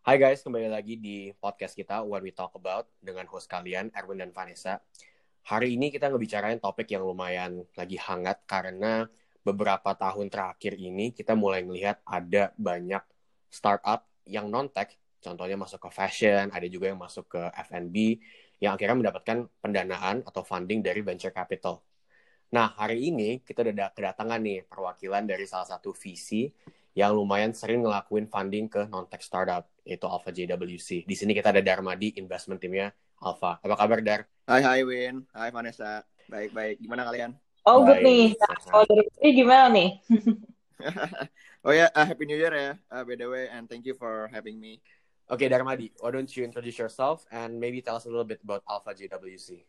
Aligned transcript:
Hai 0.00 0.16
guys, 0.16 0.40
kembali 0.40 0.72
lagi 0.72 0.96
di 0.96 1.28
podcast 1.36 1.76
kita 1.76 2.00
What 2.00 2.24
We 2.24 2.32
Talk 2.32 2.56
About 2.56 2.88
dengan 3.04 3.28
host 3.28 3.52
kalian 3.52 3.92
Erwin 3.92 4.24
dan 4.24 4.32
Vanessa. 4.32 4.80
Hari 5.44 5.76
ini 5.76 5.92
kita 5.92 6.08
ngebicarain 6.08 6.56
topik 6.56 6.88
yang 6.88 7.04
lumayan 7.04 7.68
lagi 7.76 8.00
hangat 8.00 8.40
karena 8.48 9.04
beberapa 9.44 9.92
tahun 9.92 10.32
terakhir 10.32 10.80
ini 10.80 11.12
kita 11.12 11.36
mulai 11.36 11.68
melihat 11.68 12.00
ada 12.08 12.48
banyak 12.56 13.04
startup 13.52 14.08
yang 14.24 14.48
non-tech, 14.48 14.96
contohnya 15.20 15.60
masuk 15.60 15.84
ke 15.84 15.90
fashion, 15.92 16.48
ada 16.48 16.64
juga 16.64 16.88
yang 16.88 16.96
masuk 16.96 17.36
ke 17.36 17.42
F&B, 17.68 18.24
yang 18.64 18.80
akhirnya 18.80 19.04
mendapatkan 19.04 19.52
pendanaan 19.60 20.24
atau 20.24 20.40
funding 20.40 20.80
dari 20.80 21.04
venture 21.04 21.36
capital. 21.36 21.84
Nah, 22.56 22.72
hari 22.72 23.12
ini 23.12 23.44
kita 23.44 23.68
udah 23.68 23.92
kedatangan 23.92 24.40
nih 24.40 24.64
perwakilan 24.64 25.28
dari 25.28 25.44
salah 25.44 25.68
satu 25.68 25.92
VC 25.92 26.48
yang 26.94 27.14
lumayan 27.14 27.54
sering 27.54 27.86
ngelakuin 27.86 28.26
funding 28.26 28.66
ke 28.66 28.86
non-tech 28.90 29.22
startup, 29.22 29.70
yaitu 29.86 30.06
Alpha 30.10 30.34
JWC. 30.34 31.06
Di 31.06 31.14
sini 31.14 31.32
kita 31.36 31.54
ada 31.54 31.62
Darmadi, 31.62 32.18
investment 32.18 32.58
timnya 32.58 32.90
Alpha. 33.22 33.62
Apa 33.62 33.74
kabar, 33.78 33.98
Dar? 34.02 34.20
Hai, 34.50 34.62
hai 34.64 34.80
Win. 34.82 35.22
Hai 35.30 35.54
Vanessa. 35.54 36.02
Baik-baik. 36.26 36.82
Gimana 36.82 37.06
kalian? 37.06 37.34
Oh, 37.68 37.84
good 37.84 38.00
nih. 38.00 38.32
Nah, 38.34 38.56
kalau 38.66 38.84
dari 38.88 39.04
sini 39.14 39.30
gimana 39.36 39.66
nih? 39.68 39.88
oh 41.66 41.72
ya, 41.76 41.86
yeah, 41.86 41.88
uh, 41.92 42.06
Happy 42.08 42.24
New 42.24 42.38
Year 42.38 42.54
ya, 42.56 42.72
uh, 42.88 43.02
by 43.04 43.14
the 43.14 43.28
way, 43.28 43.52
and 43.52 43.68
thank 43.68 43.84
you 43.84 43.92
for 43.92 44.32
having 44.32 44.56
me. 44.56 44.80
Okay, 45.30 45.46
Darmadi, 45.46 45.92
why 46.00 46.10
don't 46.10 46.30
you 46.34 46.42
introduce 46.42 46.80
yourself 46.80 47.22
and 47.30 47.60
maybe 47.60 47.78
tell 47.84 47.94
us 47.94 48.08
a 48.08 48.10
little 48.10 48.26
bit 48.26 48.40
about 48.42 48.64
Alpha 48.66 48.96
JWC? 48.96 49.62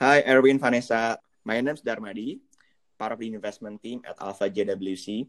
Hi, 0.00 0.24
Erwin, 0.26 0.58
Vanessa. 0.58 1.20
My 1.44 1.60
name 1.60 1.76
is 1.76 1.84
Darmadi, 1.84 2.40
part 2.98 3.12
of 3.12 3.20
the 3.20 3.28
investment 3.30 3.78
team 3.84 4.02
at 4.08 4.18
Alpha 4.18 4.50
JWC. 4.50 5.28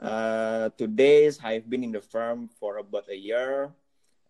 Uh, 0.00 0.70
today, 0.76 1.30
I've 1.42 1.70
been 1.70 1.84
in 1.84 1.92
the 1.92 2.00
firm 2.02 2.48
for 2.48 2.78
about 2.78 3.08
a 3.08 3.16
year. 3.16 3.70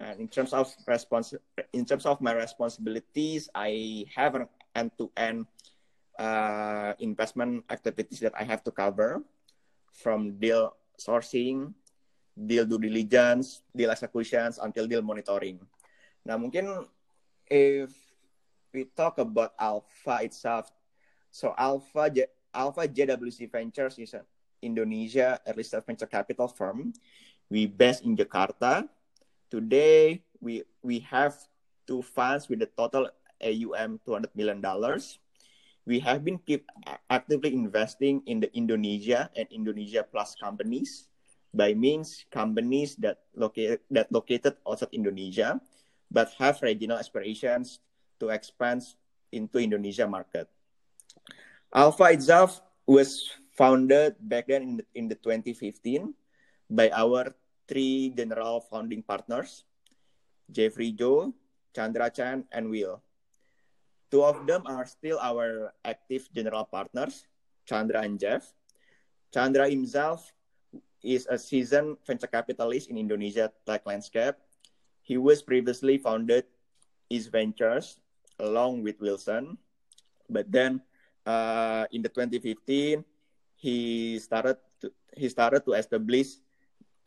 And 0.01 0.21
in 0.21 0.29
terms 0.29 0.53
of 0.53 0.69
respons- 0.85 1.39
in 1.73 1.85
terms 1.87 2.05
of 2.05 2.21
my 2.21 2.35
responsibilities, 2.35 3.49
I 3.55 4.05
have 4.15 4.35
an 4.35 4.49
end-to-end 4.75 5.47
uh, 6.19 6.93
investment 6.99 7.65
activities 7.71 8.21
that 8.21 8.35
I 8.37 8.45
have 8.45 8.63
to 8.65 8.71
cover, 8.71 9.23
from 9.95 10.37
deal 10.39 10.75
sourcing, 10.99 11.73
deal 12.35 12.67
due 12.67 12.79
diligence, 12.79 13.63
deal 13.75 13.91
executions, 13.91 14.59
until 14.59 14.87
deal 14.87 15.03
monitoring. 15.03 15.63
Now, 16.27 16.37
mungkin 16.39 16.87
if 17.47 17.95
we 18.75 18.91
talk 18.97 19.19
about 19.19 19.55
Alpha 19.59 20.27
itself, 20.27 20.71
so 21.31 21.55
Alpha 21.57 22.11
Alpha 22.55 22.87
JWC 22.87 23.51
Ventures 23.51 23.99
is 23.99 24.15
a 24.15 24.23
Indonesia 24.65 25.39
early 25.45 25.63
stage 25.63 25.85
venture 25.85 26.09
capital 26.09 26.49
firm. 26.49 26.97
We 27.53 27.69
based 27.69 28.03
in 28.03 28.17
Jakarta. 28.17 28.89
Today 29.53 30.25
we 30.41 30.65
we 30.81 31.05
have 31.13 31.37
two 31.85 32.01
funds 32.01 32.49
with 32.49 32.65
a 32.65 32.71
total 32.73 33.13
AUM 33.45 34.01
200 34.09 34.33
million 34.33 34.65
dollars. 34.65 35.21
We 35.85 36.01
have 36.01 36.25
been 36.25 36.41
keep 36.41 36.65
actively 37.13 37.53
investing 37.53 38.25
in 38.25 38.41
the 38.41 38.49
Indonesia 38.57 39.29
and 39.37 39.45
Indonesia 39.53 40.01
plus 40.01 40.33
companies 40.33 41.13
by 41.53 41.77
means 41.77 42.25
companies 42.33 42.97
that 43.05 43.29
located 43.37 43.85
that 43.93 44.09
located 44.09 44.57
outside 44.65 44.97
Indonesia 44.97 45.61
but 46.09 46.33
have 46.41 46.65
regional 46.65 46.97
aspirations 46.97 47.85
to 48.19 48.33
expand 48.33 48.81
into 49.29 49.61
Indonesia 49.61 50.09
market. 50.09 50.49
Alpha 51.75 52.11
itself 52.15 52.63
was 52.87 53.29
founded 53.55 54.19
back 54.21 54.51
then 54.51 54.63
in 54.63 54.75
the, 54.77 54.87
in 54.95 55.05
the 55.09 55.15
2015 55.15 56.15
by 56.71 56.91
our 56.91 57.35
three 57.67 58.13
general 58.15 58.61
founding 58.61 59.03
partners, 59.03 59.65
Jeffrey 60.51 60.93
Joe, 60.93 61.33
Chandra 61.75 62.11
Chan, 62.11 62.45
and 62.53 62.69
Will. 62.69 63.01
Two 64.11 64.23
of 64.23 64.47
them 64.47 64.63
are 64.67 64.87
still 64.87 65.19
our 65.23 65.73
active 65.85 66.29
general 66.35 66.65
partners, 66.67 67.27
Chandra 67.67 68.03
and 68.03 68.21
Jeff. 68.21 68.53
Chandra 69.33 69.69
himself 69.71 70.31
is 71.03 71.27
a 71.31 71.39
seasoned 71.39 71.99
venture 72.07 72.31
capitalist 72.31 72.91
in 72.91 72.99
Indonesia 72.99 73.51
tech 73.67 73.87
landscape. 73.87 74.35
He 75.03 75.19
was 75.19 75.43
previously 75.43 75.99
founded 75.99 76.45
his 77.11 77.29
ventures 77.29 78.01
along 78.39 78.83
with 78.83 79.01
Wilson, 79.01 79.59
but 80.31 80.51
then 80.51 80.81
uh, 81.27 81.87
in 81.93 82.03
the 82.03 82.09
2015 82.09 83.05
he 83.65 84.21
started 84.21 84.61
to, 84.85 84.93
he 85.17 85.25
started 85.33 85.65
to 85.65 85.73
establish 85.73 86.37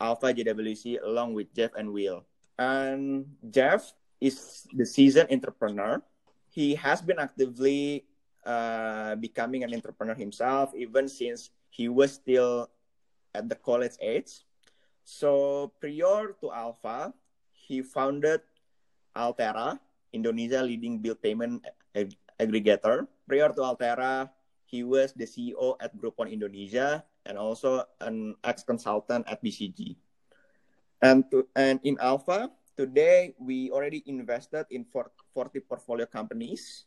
Alpha 0.01 0.33
JWC 0.33 1.05
along 1.05 1.37
with 1.37 1.53
Jeff 1.53 1.77
and 1.77 1.93
Will. 1.93 2.25
And 2.57 3.29
Jeff 3.53 3.93
is 4.17 4.65
the 4.73 4.81
seasoned 4.81 5.29
entrepreneur. 5.29 6.01
He 6.49 6.73
has 6.81 7.05
been 7.05 7.21
actively 7.21 8.09
uh, 8.41 9.13
becoming 9.21 9.61
an 9.61 9.69
entrepreneur 9.69 10.17
himself, 10.17 10.73
even 10.73 11.05
since 11.05 11.53
he 11.69 11.93
was 11.93 12.17
still 12.17 12.73
at 13.37 13.45
the 13.45 13.55
college 13.61 13.93
age. 14.01 14.41
So 15.05 15.69
prior 15.77 16.33
to 16.41 16.45
Alpha, 16.49 17.13
he 17.53 17.85
founded 17.85 18.41
Altera, 19.13 19.77
Indonesia 20.09 20.65
leading 20.65 20.97
bill 20.97 21.13
payment 21.21 21.61
ag 21.93 22.17
aggregator. 22.41 23.05
Prior 23.29 23.53
to 23.53 23.61
Altera, 23.61 24.33
he 24.67 24.83
was 24.83 25.15
the 25.15 25.23
CEO 25.23 25.79
at 25.79 25.95
Groupon 25.95 26.27
Indonesia 26.27 27.07
and 27.23 27.39
also 27.39 27.87
an 28.03 28.35
ex-consultant 28.43 29.23
at 29.31 29.39
BCG. 29.39 29.95
And 31.01 31.23
to, 31.31 31.47
and 31.55 31.79
in 31.87 31.95
Alpha, 32.03 32.51
today 32.75 33.33
we 33.39 33.71
already 33.71 34.03
invested 34.05 34.67
in 34.69 34.83
40 34.83 35.63
portfolio 35.63 36.05
companies. 36.05 36.85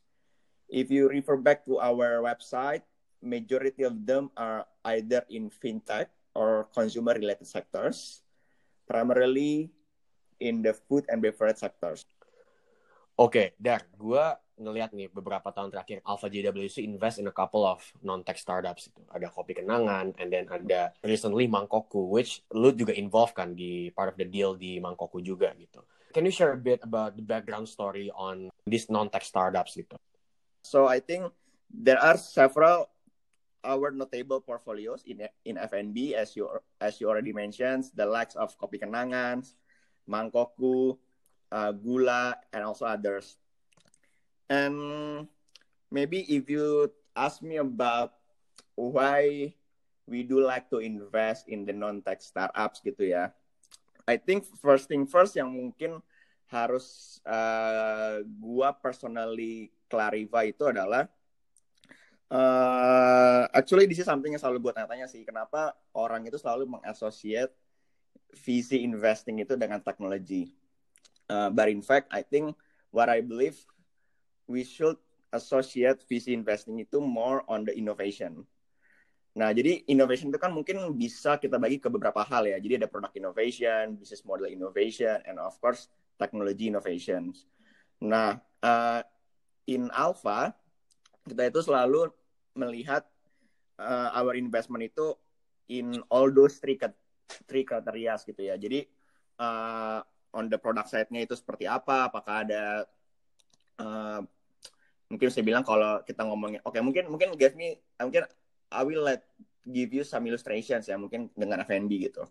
If 0.68 0.92
you 0.92 1.08
refer 1.08 1.40
back 1.40 1.64
to 1.64 1.80
our 1.80 2.20
website, 2.20 2.84
majority 3.24 3.82
of 3.82 4.04
them 4.04 4.30
are 4.36 4.68
either 4.84 5.24
in 5.32 5.48
fintech 5.48 6.12
or 6.36 6.68
consumer 6.76 7.16
related 7.16 7.46
sectors, 7.46 8.22
primarily 8.86 9.72
in 10.38 10.62
the 10.62 10.72
food 10.72 11.04
and 11.08 11.20
beverage 11.20 11.58
sectors. 11.58 12.04
Oke, 13.20 13.52
okay, 13.52 13.60
Dar, 13.60 13.84
gue 14.00 14.24
ngelihat 14.56 14.96
nih 14.96 15.12
beberapa 15.12 15.52
tahun 15.52 15.68
terakhir 15.68 16.00
Alpha 16.08 16.32
JWC 16.32 16.88
invest 16.88 17.20
in 17.20 17.28
a 17.28 17.34
couple 17.36 17.68
of 17.68 17.84
non-tech 18.00 18.40
startups 18.40 18.88
itu. 18.88 19.00
Ada 19.12 19.28
Kopi 19.28 19.60
Kenangan, 19.60 20.16
and 20.16 20.32
then 20.32 20.48
ada 20.48 20.96
recently 21.04 21.44
Mangkoku, 21.44 22.08
which 22.08 22.40
lu 22.56 22.72
juga 22.72 22.96
involved 22.96 23.36
kan 23.36 23.52
di 23.52 23.92
part 23.92 24.08
of 24.08 24.16
the 24.16 24.24
deal 24.24 24.56
di 24.56 24.80
Mangkoku 24.80 25.20
juga 25.20 25.52
gitu. 25.60 25.84
Can 26.16 26.24
you 26.24 26.32
share 26.32 26.56
a 26.56 26.60
bit 26.60 26.80
about 26.80 27.12
the 27.12 27.20
background 27.20 27.68
story 27.68 28.08
on 28.16 28.48
these 28.64 28.88
non-tech 28.88 29.28
startups 29.28 29.76
gitu? 29.76 30.00
So 30.64 30.88
I 30.88 31.04
think 31.04 31.28
there 31.68 32.00
are 32.00 32.16
several 32.16 32.88
our 33.60 33.92
notable 33.92 34.40
portfolios 34.40 35.04
in 35.04 35.28
in 35.44 35.60
FNB 35.60 36.16
as 36.16 36.32
you 36.40 36.48
as 36.80 36.96
you 37.04 37.12
already 37.12 37.36
mentioned, 37.36 37.92
the 37.92 38.08
likes 38.08 38.32
of 38.32 38.56
Kopi 38.56 38.80
Kenangan, 38.80 39.44
Mangkoku, 40.08 40.96
uh, 41.52 41.74
Gula, 41.74 42.38
and 42.54 42.62
also 42.64 42.86
others. 42.86 43.36
And 44.50 45.26
maybe 45.90 46.26
if 46.26 46.50
you 46.50 46.90
ask 47.14 47.42
me 47.42 47.58
about 47.58 48.14
why 48.74 49.54
we 50.10 50.26
do 50.26 50.42
like 50.42 50.66
to 50.70 50.82
invest 50.82 51.46
in 51.46 51.62
the 51.62 51.74
non-tech 51.74 52.18
startups 52.18 52.82
gitu 52.82 53.14
ya. 53.14 53.30
I 54.10 54.18
think 54.18 54.42
first 54.58 54.90
thing 54.90 55.06
first 55.06 55.38
yang 55.38 55.54
mungkin 55.54 56.02
harus 56.50 57.18
uh, 57.22 58.26
gua 58.42 58.74
personally 58.74 59.70
clarify 59.86 60.50
itu 60.50 60.66
adalah 60.66 61.06
uh, 62.26 63.46
actually 63.54 63.86
this 63.86 64.02
is 64.02 64.08
something 64.10 64.34
yang 64.34 64.42
selalu 64.42 64.58
buat 64.58 64.74
tanya-tanya 64.74 65.06
sih 65.06 65.22
kenapa 65.22 65.78
orang 65.94 66.26
itu 66.26 66.34
selalu 66.42 66.66
mengassociate 66.66 67.54
visi 68.34 68.82
investing 68.82 69.42
itu 69.42 69.54
dengan 69.54 69.78
teknologi. 69.78 70.50
Uh, 71.30 71.46
but 71.54 71.70
in 71.70 71.78
fact, 71.78 72.10
I 72.10 72.26
think 72.26 72.58
what 72.90 73.06
I 73.06 73.22
believe 73.22 73.54
we 74.50 74.66
should 74.66 74.98
associate 75.30 76.02
VC 76.10 76.34
investing 76.34 76.82
itu 76.82 76.98
more 76.98 77.46
on 77.46 77.62
the 77.62 77.70
innovation. 77.70 78.42
Nah, 79.38 79.54
jadi 79.54 79.86
innovation 79.86 80.34
itu 80.34 80.42
kan 80.42 80.50
mungkin 80.50 80.90
bisa 80.98 81.38
kita 81.38 81.54
bagi 81.54 81.78
ke 81.78 81.86
beberapa 81.86 82.26
hal 82.26 82.50
ya. 82.50 82.58
Jadi 82.58 82.82
ada 82.82 82.90
product 82.90 83.14
innovation, 83.14 83.94
business 83.94 84.26
model 84.26 84.50
innovation, 84.50 85.22
and 85.22 85.38
of 85.38 85.54
course 85.62 85.86
technology 86.18 86.66
innovation. 86.66 87.30
Nah, 88.02 88.42
uh, 88.66 89.06
in 89.70 89.86
Alpha 89.94 90.50
kita 91.30 91.46
itu 91.46 91.62
selalu 91.62 92.10
melihat 92.58 93.06
uh, 93.78 94.10
our 94.18 94.34
investment 94.34 94.82
itu 94.82 95.14
in 95.70 96.02
all 96.10 96.26
those 96.34 96.58
three 96.58 96.74
three 97.46 97.62
criteria 97.62 98.18
gitu 98.18 98.42
ya. 98.42 98.58
Jadi 98.58 98.82
uh, 99.38 100.02
on 100.34 100.50
the 100.50 100.58
product 100.58 100.90
side-nya 100.90 101.26
itu 101.26 101.34
seperti 101.34 101.66
apa? 101.66 102.10
Apakah 102.10 102.46
ada 102.46 102.84
uh, 103.80 104.20
mungkin 105.10 105.28
saya 105.28 105.42
bilang 105.42 105.66
kalau 105.66 106.00
kita 106.06 106.22
ngomongin 106.22 106.62
oke 106.62 106.78
okay, 106.78 106.82
mungkin 106.82 107.10
mungkin 107.10 107.34
give 107.34 107.58
me 107.58 107.74
mungkin 107.98 108.24
I 108.70 108.86
will 108.86 109.02
let 109.02 109.26
give 109.66 109.90
you 109.90 110.06
some 110.06 110.22
illustrations 110.30 110.86
ya 110.86 110.94
mungkin 110.94 111.28
dengan 111.34 111.66
FNB 111.66 112.10
gitu. 112.10 112.22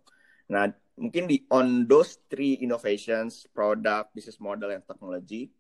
Nah 0.50 0.72
mungkin 0.96 1.28
di 1.28 1.44
on 1.52 1.86
those 1.88 2.24
three 2.32 2.60
innovations, 2.64 3.48
product, 3.52 4.16
business 4.16 4.40
model, 4.40 4.72
and 4.72 4.84
technology, 4.88 5.52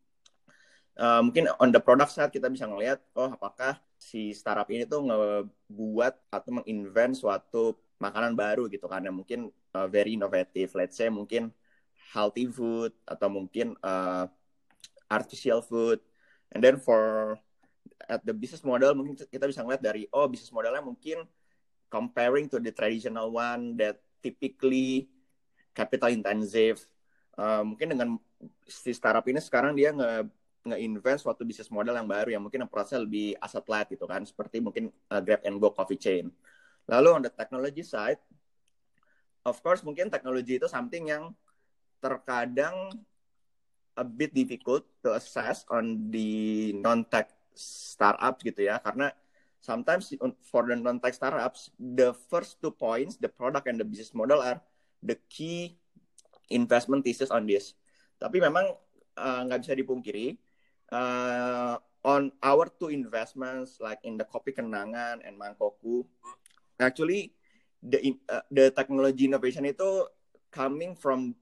uh, 0.99 1.23
mungkin 1.23 1.51
on 1.59 1.71
the 1.71 1.79
product 1.79 2.11
side 2.15 2.31
kita 2.31 2.51
bisa 2.51 2.67
ngelihat, 2.67 2.99
oh 3.15 3.31
apakah 3.31 3.79
si 3.99 4.31
startup 4.31 4.67
ini 4.71 4.87
tuh 4.87 5.03
ngebuat 5.03 6.31
atau 6.31 6.51
menginvent 6.63 7.19
suatu 7.19 7.75
makanan 7.99 8.35
baru 8.35 8.71
gitu 8.71 8.87
karena 8.87 9.11
mungkin 9.11 9.51
uh, 9.75 9.87
very 9.87 10.15
innovative. 10.15 10.71
Let's 10.75 10.95
say 10.95 11.11
mungkin 11.11 11.51
healthy 12.09 12.49
food 12.49 12.91
atau 13.05 13.29
mungkin 13.29 13.77
uh, 13.85 14.25
artificial 15.09 15.61
food. 15.61 16.01
And 16.49 16.65
then 16.65 16.81
for 16.81 17.37
at 18.09 18.25
the 18.25 18.33
business 18.33 18.65
model 18.65 18.97
mungkin 18.97 19.13
kita 19.13 19.45
bisa 19.45 19.61
ngeliat 19.61 19.85
dari 19.85 20.09
oh 20.09 20.25
business 20.25 20.49
modelnya 20.49 20.81
mungkin 20.81 21.29
comparing 21.89 22.49
to 22.49 22.57
the 22.57 22.73
traditional 22.73 23.29
one 23.29 23.77
that 23.77 24.01
typically 24.25 25.09
capital 25.77 26.09
intensive. 26.09 26.81
Uh, 27.39 27.63
mungkin 27.63 27.93
dengan 27.95 28.09
si 28.67 28.91
startup 28.91 29.23
ini 29.29 29.39
sekarang 29.39 29.77
dia 29.77 29.93
nge 29.93 30.27
nge-invest 30.59 31.23
suatu 31.23 31.47
bisnis 31.47 31.71
model 31.71 31.95
yang 31.95 32.09
baru 32.09 32.29
yang 32.35 32.43
mungkin 32.43 32.67
prosesnya 32.67 33.07
lebih 33.07 33.31
aset 33.39 33.63
light 33.71 33.87
gitu 33.87 34.03
kan 34.03 34.21
seperti 34.27 34.59
mungkin 34.59 34.91
uh, 35.07 35.23
Grab 35.23 35.41
and 35.47 35.57
Go 35.57 35.71
coffee 35.71 35.95
chain. 35.95 36.27
Lalu 36.89 37.09
on 37.15 37.21
the 37.23 37.31
technology 37.31 37.85
side, 37.85 38.19
of 39.47 39.55
course 39.63 39.85
mungkin 39.87 40.11
teknologi 40.11 40.59
itu 40.59 40.67
something 40.67 41.09
yang 41.09 41.31
terkadang 41.99 42.95
a 43.99 44.05
bit 44.07 44.31
difficult 44.31 44.87
to 45.03 45.13
assess 45.15 45.67
on 45.67 46.07
the 46.11 46.71
non-tech 46.79 47.31
startups 47.55 48.43
gitu 48.47 48.71
ya 48.71 48.79
karena 48.79 49.11
sometimes 49.59 50.15
for 50.47 50.63
the 50.63 50.75
non-tech 50.75 51.11
startups 51.11 51.71
the 51.75 52.15
first 52.31 52.63
two 52.63 52.71
points 52.71 53.19
the 53.19 53.27
product 53.27 53.67
and 53.67 53.75
the 53.75 53.87
business 53.87 54.15
model 54.15 54.39
are 54.39 54.63
the 55.03 55.19
key 55.27 55.79
investment 56.51 57.05
thesis 57.05 57.31
on 57.31 57.45
this. 57.45 57.77
Tapi 58.19 58.41
memang 58.43 58.75
uh, 59.15 59.41
nggak 59.47 59.59
uh, 59.59 59.63
bisa 59.63 59.73
dipungkiri 59.77 60.35
uh, 60.91 61.79
on 62.03 62.33
our 62.43 62.67
two 62.67 62.91
investments 62.91 63.79
like 63.79 64.01
in 64.03 64.19
the 64.19 64.25
Kopi 64.27 64.51
Kenangan 64.51 65.23
and 65.23 65.37
Mangkoku, 65.39 66.03
actually 66.81 67.31
the 67.79 68.19
uh, 68.27 68.43
the 68.51 68.71
technology 68.75 69.29
innovation 69.29 69.63
itu 69.63 70.03
coming 70.49 70.97
from 70.97 71.37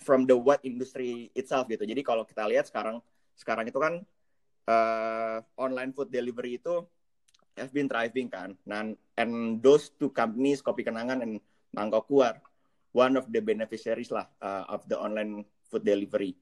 from 0.00 0.24
the 0.26 0.34
what 0.34 0.62
industry 0.62 1.30
itself 1.34 1.66
gitu. 1.66 1.82
Jadi 1.82 2.02
kalau 2.02 2.22
kita 2.22 2.46
lihat 2.46 2.70
sekarang 2.70 3.02
sekarang 3.36 3.66
itu 3.68 3.78
kan 3.78 4.02
uh, 4.70 5.38
online 5.58 5.92
food 5.92 6.10
delivery 6.10 6.58
itu 6.58 6.82
have 7.58 7.72
been 7.72 7.90
thriving 7.90 8.30
kan. 8.30 8.54
Nah, 8.68 8.92
and 9.18 9.60
those 9.60 9.90
two 9.96 10.12
companies 10.12 10.62
Kopi 10.62 10.86
Kenangan 10.86 11.24
and 11.24 11.42
Mangkoku 11.74 12.22
are 12.24 12.38
one 12.96 13.16
of 13.18 13.28
the 13.28 13.40
beneficiaries 13.42 14.08
lah 14.08 14.28
uh, 14.40 14.64
of 14.72 14.84
the 14.88 14.96
online 14.96 15.44
food 15.68 15.84
delivery. 15.84 16.36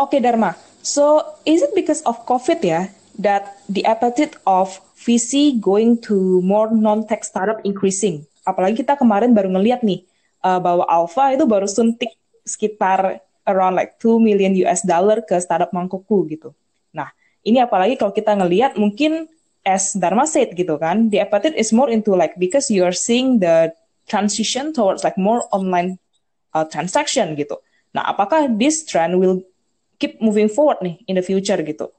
Oke 0.00 0.16
okay, 0.16 0.20
Dharma, 0.24 0.56
so 0.80 1.36
is 1.44 1.60
it 1.60 1.72
because 1.76 2.00
of 2.08 2.24
COVID 2.24 2.60
ya 2.64 2.88
that 3.20 3.60
the 3.68 3.84
appetite 3.84 4.36
of 4.48 4.72
VC 4.96 5.60
going 5.60 6.00
to 6.00 6.40
more 6.40 6.72
non-tech 6.72 7.24
startup 7.24 7.60
increasing? 7.64 8.24
Apalagi 8.48 8.84
kita 8.84 8.96
kemarin 8.96 9.36
baru 9.36 9.52
ngeliat 9.52 9.84
nih 9.84 10.00
uh, 10.46 10.60
bahwa 10.62 10.86
Alpha 10.86 11.34
itu 11.34 11.42
baru 11.42 11.66
suntik 11.66 12.14
sekitar 12.46 13.18
around 13.50 13.74
like 13.74 13.98
2 13.98 14.22
million 14.22 14.54
US 14.66 14.86
dollar 14.86 15.18
ke 15.26 15.34
startup 15.42 15.74
Mangkokku 15.74 16.30
gitu. 16.30 16.54
Nah, 16.94 17.10
ini 17.42 17.58
apalagi 17.58 17.98
kalau 17.98 18.14
kita 18.14 18.38
ngeliat 18.38 18.78
mungkin 18.78 19.26
as 19.66 19.98
Dharma 19.98 20.30
said 20.30 20.54
gitu 20.54 20.78
kan, 20.78 21.10
the 21.10 21.18
appetite 21.18 21.58
is 21.58 21.74
more 21.74 21.90
into 21.90 22.14
like 22.14 22.38
because 22.38 22.70
you 22.70 22.86
are 22.86 22.94
seeing 22.94 23.42
the 23.42 23.74
transition 24.06 24.70
towards 24.70 25.02
like 25.02 25.18
more 25.18 25.42
online 25.50 25.98
uh, 26.54 26.62
transaction 26.62 27.34
gitu. 27.34 27.58
Nah, 27.90 28.06
apakah 28.06 28.46
this 28.54 28.86
trend 28.86 29.18
will 29.18 29.42
keep 29.98 30.22
moving 30.22 30.46
forward 30.46 30.78
nih 30.86 31.02
in 31.10 31.18
the 31.18 31.24
future 31.26 31.58
gitu? 31.58 31.90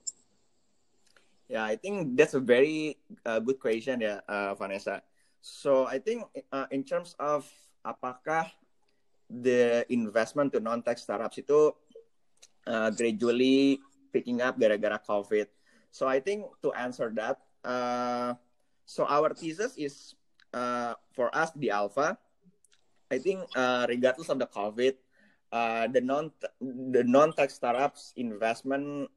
Yeah, 1.48 1.64
I 1.64 1.80
think 1.80 2.20
that's 2.20 2.36
a 2.36 2.44
very 2.44 3.00
uh, 3.24 3.40
good 3.40 3.60
question 3.60 4.04
ya, 4.04 4.20
uh, 4.28 4.52
Vanessa. 4.56 5.00
So 5.40 5.88
I 5.88 6.00
think 6.00 6.28
uh, 6.52 6.68
in 6.76 6.84
terms 6.84 7.16
of 7.20 7.48
apakah 7.88 8.52
the 9.32 9.88
investment 9.88 10.52
to 10.52 10.60
non-tech 10.60 11.00
startups 11.00 11.40
itu 11.40 11.72
uh, 12.68 12.90
gradually 12.92 13.80
picking 14.12 14.44
up 14.44 14.60
gara-gara 14.60 15.00
COVID. 15.00 15.48
So 15.92 16.08
I 16.08 16.20
think 16.20 16.44
to 16.64 16.76
answer 16.76 17.12
that, 17.16 17.40
uh, 17.64 18.36
so 18.88 19.04
our 19.04 19.36
thesis 19.36 19.76
is 19.76 20.16
uh, 20.56 20.96
for 21.12 21.28
us 21.36 21.52
the 21.60 21.70
alpha 21.70 22.16
i 23.12 23.20
think 23.20 23.44
uh, 23.56 23.86
regardless 23.92 24.32
of 24.32 24.40
the 24.40 24.48
covid 24.48 24.96
uh, 25.52 25.88
the 25.92 26.00
non 26.00 26.32
the 26.92 27.04
non 27.04 27.36
tech 27.36 27.52
startups 27.52 28.16
investment 28.16 29.12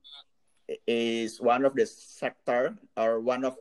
is 0.87 1.41
one 1.41 1.65
of 1.67 1.75
the 1.75 1.87
sector 1.87 2.75
or 2.99 3.19
one 3.23 3.43
of 3.47 3.59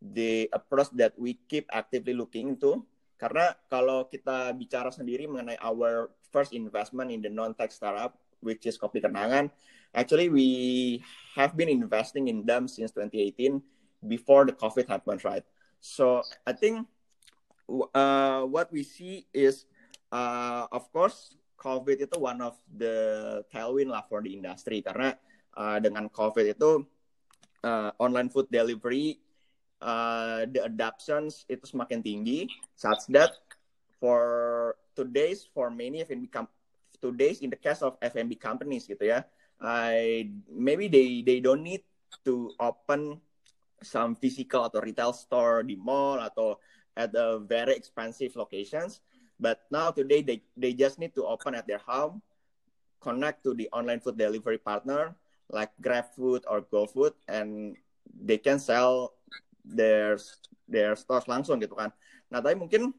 the 0.00 0.48
approach 0.54 0.90
that 0.94 1.14
we 1.18 1.38
keep 1.46 1.66
actively 1.70 2.14
looking 2.14 2.56
into 2.56 2.82
karena 3.20 3.52
kalau 3.68 4.08
kita 4.08 4.56
bicara 4.56 4.88
sendiri 4.88 5.28
mengenai 5.28 5.60
our 5.60 6.08
first 6.32 6.56
investment 6.56 7.12
in 7.12 7.20
the 7.20 7.28
non 7.28 7.52
tech 7.52 7.68
startup 7.68 8.16
which 8.40 8.64
is 8.64 8.80
Kopi 8.80 9.04
Kenangan 9.04 9.52
actually 9.92 10.32
we 10.32 10.48
have 11.36 11.52
been 11.52 11.68
investing 11.68 12.32
in 12.32 12.48
them 12.48 12.64
since 12.64 12.96
2018 12.96 13.60
before 14.08 14.48
the 14.48 14.56
covid 14.56 14.88
happened 14.88 15.20
right? 15.28 15.44
So 15.84 16.24
i 16.48 16.56
think 16.56 16.88
uh, 17.94 18.42
what 18.46 18.72
we 18.74 18.82
see 18.82 19.26
is, 19.32 19.66
uh, 20.10 20.66
of 20.74 20.90
course, 20.90 21.38
COVID 21.60 22.08
itu 22.08 22.16
one 22.18 22.40
of 22.40 22.56
the 22.66 23.40
tailwind 23.52 23.92
lah 23.92 24.02
for 24.08 24.24
the 24.24 24.32
industry. 24.32 24.82
Karena 24.82 25.14
uh, 25.54 25.78
dengan 25.78 26.08
COVID 26.10 26.56
itu 26.56 26.82
uh, 27.62 27.90
online 28.00 28.32
food 28.32 28.48
delivery 28.50 29.20
uh, 29.80 30.46
the 30.48 30.64
adoptions 30.64 31.44
itu 31.48 31.64
semakin 31.64 32.04
tinggi 32.04 32.46
such 32.76 33.08
that 33.10 33.32
for 34.00 34.76
today's 34.96 35.48
for 35.52 35.68
many 35.68 36.04
com- 36.32 36.50
today's 37.00 37.40
in 37.40 37.48
the 37.48 37.58
case 37.58 37.80
of 37.80 37.96
F&B 38.00 38.36
companies 38.36 38.84
gitu 38.88 39.08
ya 39.08 39.24
I 39.60 40.28
maybe 40.48 40.88
they 40.88 41.20
they 41.20 41.44
don't 41.44 41.60
need 41.60 41.84
to 42.24 42.52
open 42.56 43.20
some 43.84 44.16
physical 44.16 44.68
atau 44.68 44.80
retail 44.80 45.12
store 45.12 45.64
di 45.64 45.76
mall 45.76 46.20
atau 46.20 46.56
at 46.96 47.12
a 47.16 47.40
very 47.40 47.76
expensive 47.76 48.36
locations. 48.36 49.00
But 49.40 49.64
now 49.72 49.92
today 49.92 50.20
they, 50.20 50.44
they 50.56 50.72
just 50.76 51.00
need 51.00 51.16
to 51.16 51.24
open 51.24 51.56
at 51.56 51.64
their 51.64 51.80
home, 51.80 52.20
connect 53.00 53.44
to 53.44 53.56
the 53.56 53.68
online 53.72 54.00
food 54.00 54.20
delivery 54.20 54.58
partner 54.58 55.16
like 55.48 55.72
GrabFood 55.80 56.44
or 56.46 56.60
GoFood, 56.62 57.16
and 57.26 57.76
they 58.06 58.38
can 58.38 58.60
sell 58.60 59.16
their 59.62 60.16
their 60.66 60.94
stores 60.96 61.26
langsung 61.26 61.60
gitu 61.60 61.76
kan. 61.76 61.92
Nah 62.32 62.38
tapi 62.42 62.56
mungkin 62.56 62.92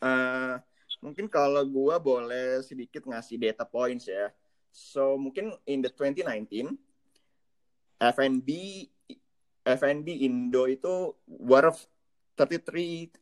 uh, 0.00 0.54
mungkin 1.00 1.26
kalau 1.26 1.64
gue 1.64 1.96
boleh 2.00 2.60
sedikit 2.64 3.06
ngasih 3.08 3.40
data 3.40 3.64
points 3.64 4.08
ya. 4.08 4.28
So 4.70 5.18
mungkin 5.18 5.50
in 5.66 5.82
the 5.82 5.90
2019 5.90 6.76
FNB 8.00 8.48
FNB 9.66 10.08
Indo 10.24 10.64
itu 10.64 11.12
worth 11.26 11.84
33 12.36 13.12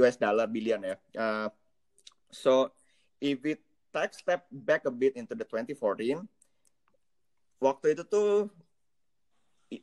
US 0.00 0.16
dollar 0.16 0.48
billion 0.48 0.80
ya. 0.80 0.96
Uh, 1.12 1.48
so 2.32 2.72
if 3.20 3.36
we 3.44 3.60
take 3.92 4.16
step 4.16 4.48
back 4.48 4.88
a 4.88 4.92
bit 4.92 5.20
into 5.20 5.36
the 5.36 5.44
2014, 5.44 6.24
waktu 7.60 7.86
itu 7.92 8.02
tuh 8.08 8.48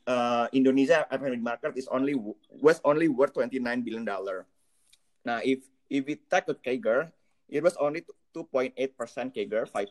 uh, 0.06 0.46
Indonesia 0.52 1.06
F&B 1.10 1.36
market 1.36 1.76
is 1.76 1.88
only 1.88 2.14
was 2.60 2.80
only 2.84 3.08
worth 3.08 3.34
29 3.34 3.62
billion 3.82 4.04
dollar. 4.04 4.46
Nah, 5.24 5.40
if 5.42 5.64
if 5.88 6.06
we 6.06 6.16
take 6.30 6.46
a 6.48 6.54
CAGR, 6.54 7.10
it 7.48 7.62
was 7.62 7.76
only 7.76 8.04
2.8 8.34 8.74
percent 8.96 9.34
CAGR 9.34 9.66
five, 9.66 9.88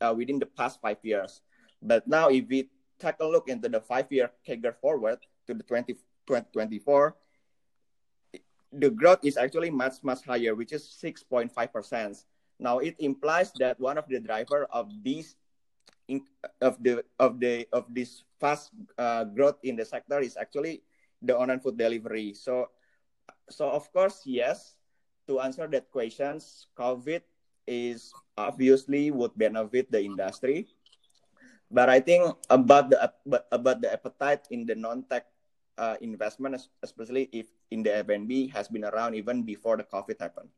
uh, 0.00 0.14
within 0.16 0.38
the 0.38 0.46
past 0.46 0.80
five 0.80 0.98
years. 1.02 1.40
But 1.82 2.06
now, 2.06 2.28
if 2.28 2.46
we 2.48 2.70
take 2.98 3.18
a 3.20 3.26
look 3.26 3.48
into 3.48 3.68
the 3.68 3.80
five-year 3.80 4.30
CAGR 4.46 4.74
forward 4.82 5.18
to 5.46 5.54
the 5.54 5.62
20, 5.62 5.94
2024, 6.26 7.16
the 8.72 8.90
growth 8.90 9.24
is 9.24 9.36
actually 9.36 9.70
much 9.70 10.02
much 10.02 10.24
higher, 10.24 10.54
which 10.54 10.72
is 10.72 10.84
6.5 10.84 11.50
percent. 11.72 12.24
Now 12.58 12.78
it 12.78 12.96
implies 12.98 13.52
that 13.62 13.78
one 13.80 13.96
of 13.96 14.08
the 14.08 14.20
driver 14.20 14.66
of 14.70 14.90
this 15.04 15.36
of 16.60 16.80
the 16.80 17.04
of 17.20 17.38
the 17.38 17.68
of 17.72 17.84
this 17.92 18.24
fast 18.40 18.72
uh, 18.96 19.24
growth 19.28 19.60
in 19.62 19.76
the 19.76 19.84
sector 19.84 20.20
is 20.20 20.36
actually 20.40 20.82
the 21.20 21.36
online 21.36 21.60
food 21.60 21.76
delivery. 21.76 22.32
So 22.32 22.72
so 23.48 23.68
of 23.68 23.92
course 23.92 24.24
yes, 24.24 24.74
to 25.28 25.40
answer 25.40 25.68
that 25.68 25.92
questions, 25.92 26.66
COVID 26.76 27.20
is 27.68 28.12
obviously 28.36 29.12
would 29.12 29.36
benefit 29.36 29.92
the 29.92 30.00
industry. 30.00 30.72
But 31.68 31.92
I 31.92 32.00
think 32.00 32.32
about 32.48 32.88
the 32.88 33.12
about 33.52 33.84
the 33.84 33.92
appetite 33.92 34.48
in 34.48 34.64
the 34.64 34.72
non-tech 34.72 35.28
uh, 35.76 36.00
investment, 36.00 36.56
especially 36.80 37.28
if 37.28 37.52
in 37.70 37.84
the 37.84 38.00
F&B 38.00 38.48
has 38.56 38.72
been 38.72 38.88
around 38.88 39.14
even 39.14 39.44
before 39.44 39.76
the 39.76 39.84
COVID 39.84 40.16
happened. 40.16 40.48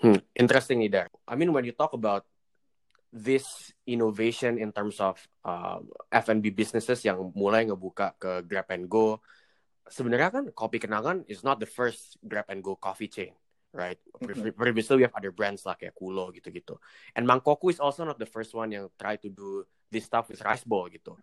Hmm, 0.00 0.24
interesting 0.32 0.80
nih, 0.80 1.10
I 1.26 1.34
mean, 1.34 1.52
when 1.52 1.68
you 1.68 1.74
talk 1.74 1.92
about 1.92 2.24
this 3.12 3.72
innovation 3.88 4.58
in 4.60 4.72
terms 4.72 5.00
of 5.00 5.16
uh, 5.44 5.80
F&B 6.12 6.52
businesses 6.52 7.00
yang 7.04 7.32
mulai 7.32 7.64
ngebuka 7.64 8.12
ke 8.20 8.44
Grab 8.44 8.68
and 8.68 8.88
Go, 8.88 9.24
sebenarnya 9.88 10.28
kan 10.28 10.44
Kopi 10.52 10.76
Kenangan 10.78 11.24
is 11.26 11.40
not 11.40 11.56
the 11.56 11.68
first 11.68 12.20
Grab 12.20 12.46
and 12.52 12.60
Go 12.60 12.76
coffee 12.76 13.08
chain, 13.08 13.32
right? 13.72 13.96
Mhm. 14.20 14.52
Previously 14.52 15.00
we 15.00 15.04
have 15.08 15.16
other 15.16 15.32
brands 15.32 15.64
lah 15.64 15.74
kayak 15.74 15.96
Kulo 15.96 16.28
gitu-gitu. 16.36 16.76
And 17.16 17.24
Mangkoku 17.24 17.72
is 17.72 17.80
also 17.80 18.04
not 18.04 18.20
the 18.20 18.28
first 18.28 18.52
one 18.52 18.72
yang 18.72 18.92
try 19.00 19.16
to 19.16 19.28
do 19.32 19.64
this 19.88 20.04
stuff 20.04 20.28
with 20.28 20.44
rice 20.44 20.64
bowl 20.64 20.92
gitu. 20.92 21.16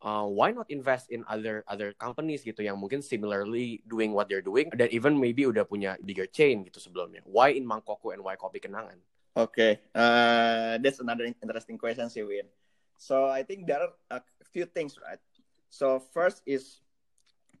Uh, 0.00 0.24
why 0.24 0.48
not 0.48 0.64
invest 0.72 1.12
in 1.12 1.20
other 1.28 1.60
other 1.68 1.92
companies 1.92 2.40
gitu 2.40 2.64
yang 2.64 2.80
mungkin 2.80 3.04
similarly 3.04 3.84
doing 3.84 4.16
what 4.16 4.32
they're 4.32 4.40
doing 4.40 4.72
dan 4.72 4.88
even 4.96 5.12
maybe 5.12 5.44
udah 5.44 5.68
punya 5.68 6.00
bigger 6.00 6.24
chain 6.24 6.64
gitu 6.64 6.80
sebelumnya. 6.80 7.20
Why 7.28 7.52
in 7.52 7.68
Mangkoku 7.68 8.12
and 8.16 8.24
why 8.24 8.36
Kopi 8.36 8.64
Kenangan? 8.64 8.96
Okay, 9.36 9.78
uh, 9.94 10.76
that's 10.82 10.98
another 10.98 11.24
interesting 11.24 11.78
question, 11.78 12.10
sih, 12.10 12.26
Win. 12.26 12.50
So 12.98 13.30
I 13.30 13.46
think 13.46 13.66
there 13.66 13.80
are 13.80 13.94
a 14.10 14.20
few 14.50 14.66
things, 14.66 14.98
right? 14.98 15.22
So 15.70 16.02
first 16.12 16.42
is 16.44 16.82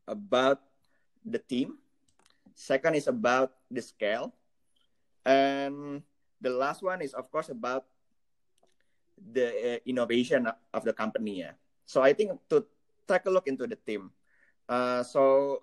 about 0.04 0.60
the 1.24 1.38
team. 1.38 1.78
Second 2.58 2.98
is 2.98 3.06
about 3.06 3.54
the 3.70 3.80
scale, 3.80 4.34
and 5.24 6.02
the 6.42 6.50
last 6.50 6.82
one 6.82 7.00
is 7.00 7.14
of 7.14 7.30
course 7.30 7.48
about 7.48 7.86
the 9.16 9.78
uh, 9.78 9.78
innovation 9.86 10.50
of 10.74 10.82
the 10.84 10.92
company. 10.92 11.46
Yeah. 11.46 11.54
So 11.86 12.02
I 12.02 12.12
think 12.12 12.34
to 12.50 12.66
take 13.06 13.24
a 13.24 13.32
look 13.32 13.46
into 13.46 13.70
the 13.70 13.78
team. 13.78 14.10
Uh, 14.68 15.02
so 15.06 15.62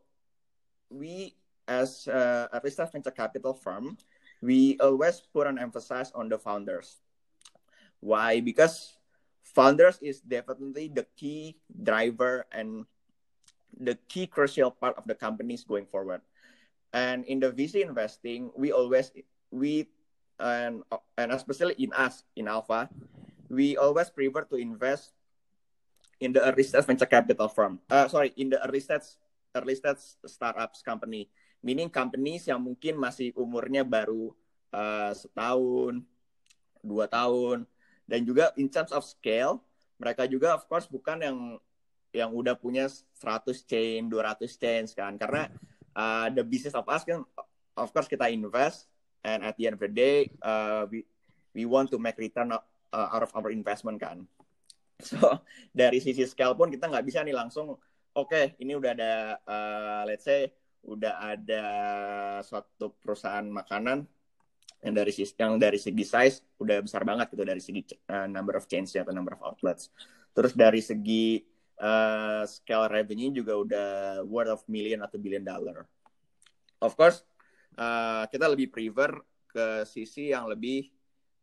we 0.90 1.36
as 1.68 2.08
uh, 2.08 2.48
a 2.52 2.62
research 2.64 2.92
venture 2.96 3.12
capital 3.12 3.54
firm, 3.54 3.98
we 4.42 4.78
always 4.80 5.22
put 5.34 5.48
an 5.48 5.58
emphasis 5.58 6.12
on 6.14 6.30
the 6.30 6.38
founders. 6.38 6.98
Why? 8.00 8.40
Because 8.40 8.94
founders 9.42 9.98
is 10.02 10.22
definitely 10.22 10.90
the 10.94 11.06
key 11.18 11.58
driver 11.72 12.46
and 12.52 12.86
the 13.80 13.98
key 14.08 14.28
crucial 14.28 14.72
part 14.72 14.98
of 14.98 15.06
the 15.06 15.16
companies 15.16 15.64
going 15.64 15.86
forward. 15.86 16.22
And 16.94 17.26
in 17.26 17.40
the 17.40 17.52
VC 17.52 17.82
investing, 17.82 18.52
we 18.56 18.72
always 18.72 19.12
we 19.52 19.90
and 20.40 20.84
and 21.18 21.32
especially 21.32 21.74
in 21.78 21.94
us 21.94 22.24
in 22.36 22.48
Alpha, 22.48 22.90
we 23.50 23.78
always 23.78 24.10
prefer 24.10 24.46
to 24.46 24.56
invest 24.56 25.14
in 26.20 26.34
the 26.34 26.42
early 26.42 26.64
stage 26.64 26.86
venture 26.86 27.06
capital 27.10 27.48
firm. 27.50 27.80
Uh, 27.90 28.08
sorry, 28.08 28.34
in 28.38 28.50
the 28.50 28.62
early 28.66 28.80
stage 28.80 29.18
early 29.56 29.76
stage 29.76 29.98
startups 30.26 30.82
company 30.82 31.30
meaning 31.62 31.90
companies 31.90 32.46
yang 32.46 32.62
mungkin 32.62 32.98
masih 32.98 33.34
umurnya 33.34 33.82
baru 33.82 34.34
uh, 34.72 35.12
setahun, 35.14 36.04
dua 36.86 37.06
tahun, 37.10 37.66
dan 38.08 38.24
juga 38.24 38.54
in 38.56 38.72
terms 38.72 38.94
of 38.94 39.04
scale, 39.04 39.60
mereka 39.98 40.30
juga 40.30 40.56
of 40.56 40.64
course 40.70 40.88
bukan 40.88 41.20
yang 41.20 41.38
yang 42.16 42.32
udah 42.32 42.56
punya 42.56 42.88
100 42.88 43.68
chain, 43.68 44.08
200 44.08 44.48
chains 44.58 44.96
kan, 44.96 45.20
karena 45.20 45.52
uh, 45.94 46.32
the 46.32 46.42
business 46.42 46.74
of 46.74 46.88
us 46.88 47.04
kan, 47.04 47.22
of 47.76 47.90
course 47.92 48.08
kita 48.08 48.32
invest, 48.32 48.88
and 49.28 49.44
at 49.44 49.54
the 49.60 49.68
end 49.68 49.76
of 49.76 49.84
the 49.84 49.92
day, 49.92 50.32
uh, 50.42 50.88
we 50.88 51.04
we 51.52 51.68
want 51.68 51.92
to 51.92 52.00
make 52.00 52.16
return 52.18 52.54
uh, 52.54 52.62
out 52.94 53.24
of 53.26 53.32
our 53.36 53.52
investment 53.52 54.00
kan. 54.00 54.24
So 54.98 55.46
dari 55.70 56.02
sisi 56.02 56.26
scale 56.26 56.58
pun 56.58 56.74
kita 56.74 56.90
nggak 56.90 57.06
bisa 57.06 57.22
nih 57.22 57.38
langsung, 57.38 57.78
oke 58.18 58.34
okay, 58.34 58.58
ini 58.58 58.74
udah 58.74 58.98
ada, 58.98 59.14
uh, 59.46 60.02
let's 60.10 60.26
say 60.26 60.50
udah 60.86 61.14
ada 61.34 61.66
suatu 62.46 62.94
perusahaan 63.02 63.46
makanan 63.46 64.06
yang 64.86 64.94
dari 64.94 65.10
yang 65.14 65.58
dari 65.58 65.80
segi 65.82 66.06
size 66.06 66.38
udah 66.62 66.86
besar 66.86 67.02
banget 67.02 67.34
gitu 67.34 67.42
dari 67.42 67.58
segi 67.58 67.82
uh, 68.14 68.30
number 68.30 68.54
of 68.54 68.70
chains 68.70 68.94
atau 68.94 69.10
number 69.10 69.34
of 69.34 69.42
outlets. 69.42 69.90
Terus 70.38 70.54
dari 70.54 70.86
segi 70.86 71.42
uh, 71.82 72.46
scale 72.46 72.86
revenue 72.90 73.34
juga 73.34 73.54
udah 73.58 73.90
worth 74.26 74.54
of 74.54 74.62
million 74.70 75.02
atau 75.02 75.18
billion 75.18 75.42
dollar. 75.42 75.82
Of 76.78 76.94
course, 76.94 77.26
uh, 77.74 78.30
kita 78.30 78.46
lebih 78.46 78.70
prefer 78.70 79.18
ke 79.50 79.82
sisi 79.90 80.30
yang 80.30 80.46
lebih 80.46 80.94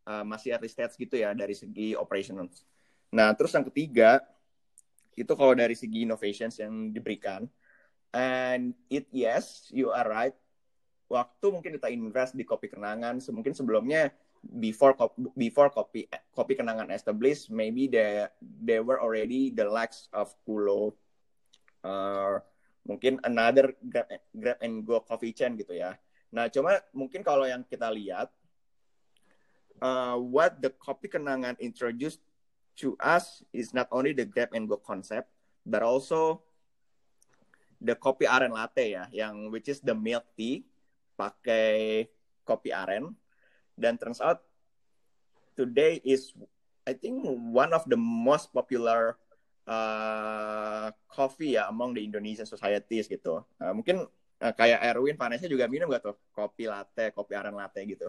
uh, 0.06 0.22
masih 0.22 0.54
early 0.54 0.70
stage 0.70 0.94
gitu 0.94 1.18
ya 1.18 1.34
dari 1.34 1.58
segi 1.58 1.98
operations. 1.98 2.62
Nah, 3.10 3.34
terus 3.34 3.50
yang 3.50 3.66
ketiga 3.66 4.22
itu 5.14 5.30
kalau 5.34 5.54
dari 5.54 5.74
segi 5.78 6.06
innovations 6.06 6.58
yang 6.58 6.90
diberikan, 6.90 7.46
And 8.14 8.78
it 8.86 9.10
yes, 9.10 9.66
you 9.74 9.90
are 9.90 10.06
right. 10.06 10.38
Waktu 11.10 11.46
mungkin 11.50 11.74
kita 11.74 11.90
invest 11.90 12.38
di 12.38 12.46
kopi 12.46 12.70
kenangan, 12.70 13.18
mungkin 13.34 13.52
sebelumnya 13.58 14.14
before 14.38 14.94
before 15.34 15.68
kopi 15.74 16.06
kopi 16.30 16.54
kenangan 16.54 16.94
established, 16.94 17.50
maybe 17.50 17.90
they 17.90 18.30
they 18.38 18.78
were 18.78 19.02
already 19.02 19.50
the 19.50 19.66
likes 19.66 20.06
of 20.14 20.30
Kulo, 20.46 20.94
uh, 21.82 22.38
mungkin 22.86 23.18
another 23.26 23.74
grab, 23.82 24.06
grab 24.30 24.58
and 24.62 24.86
go 24.86 25.02
coffee 25.02 25.34
chain 25.34 25.58
gitu 25.58 25.74
ya. 25.74 25.98
Nah, 26.30 26.46
cuma 26.54 26.78
mungkin 26.94 27.26
kalau 27.26 27.50
yang 27.50 27.66
kita 27.66 27.90
lihat, 27.90 28.30
uh, 29.82 30.16
what 30.22 30.62
the 30.62 30.70
kopi 30.70 31.10
kenangan 31.10 31.58
introduced 31.58 32.22
to 32.78 32.94
us 33.02 33.42
is 33.50 33.74
not 33.74 33.90
only 33.90 34.14
the 34.14 34.26
grab 34.26 34.54
and 34.54 34.70
go 34.70 34.78
concept, 34.78 35.30
but 35.66 35.82
also 35.82 36.42
the 37.80 37.94
kopi 37.98 38.28
aren 38.28 38.52
latte 38.52 38.94
ya, 38.94 39.04
yang 39.10 39.48
which 39.50 39.70
is 39.70 39.80
the 39.80 39.94
milk 39.94 40.26
tea 40.38 40.62
pakai 41.18 42.06
kopi 42.46 42.70
aren. 42.70 43.14
Dan 43.74 43.98
turns 43.98 44.22
out 44.22 44.42
today 45.58 45.98
is 46.06 46.34
I 46.84 46.92
think 46.92 47.24
one 47.50 47.72
of 47.72 47.82
the 47.88 47.96
most 47.98 48.52
popular 48.52 49.16
uh, 49.64 50.92
coffee 51.08 51.56
ya 51.56 51.68
among 51.72 51.96
the 51.96 52.02
Indonesian 52.04 52.46
societies 52.46 53.08
gitu. 53.08 53.40
Uh, 53.56 53.72
mungkin 53.72 54.04
uh, 54.40 54.52
kayak 54.54 54.84
Erwin, 54.92 55.16
Vanessa 55.16 55.48
juga 55.48 55.64
minum 55.66 55.88
gak 55.88 56.04
tuh 56.04 56.16
kopi 56.36 56.68
latte, 56.68 57.10
kopi 57.16 57.32
aren 57.32 57.56
latte 57.56 57.80
gitu? 57.88 58.08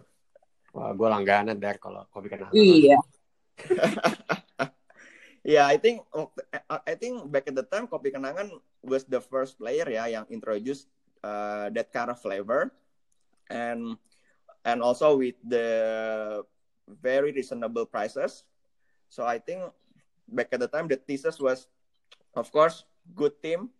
Wah, 0.76 0.92
gue 0.92 1.08
langganan 1.08 1.56
dari 1.56 1.80
kalau 1.80 2.04
kopi 2.12 2.28
kenangan. 2.28 2.52
Iya. 2.52 3.00
yeah, 5.46 5.64
I 5.70 5.78
think 5.78 6.02
I 6.68 6.98
think 6.98 7.30
back 7.30 7.46
at 7.46 7.54
the 7.54 7.62
time 7.62 7.86
Kopi 7.86 8.10
Kenangan 8.10 8.50
was 8.82 9.06
the 9.06 9.22
first 9.22 9.54
player 9.62 9.86
ya 9.86 10.10
yang 10.10 10.26
introduce 10.26 10.90
uh, 11.22 11.70
that 11.70 11.94
kind 11.94 12.10
of 12.10 12.18
flavor 12.18 12.74
and 13.46 13.94
and 14.66 14.82
also 14.82 15.14
with 15.14 15.38
the 15.46 16.42
very 16.90 17.30
reasonable 17.30 17.86
prices. 17.86 18.42
So 19.06 19.22
I 19.22 19.38
think 19.38 19.70
back 20.26 20.50
at 20.50 20.58
the 20.58 20.66
time 20.66 20.90
the 20.90 20.98
thesis 20.98 21.38
was 21.38 21.70
of 22.34 22.50
course 22.50 22.82
good 23.14 23.38
team. 23.38 23.70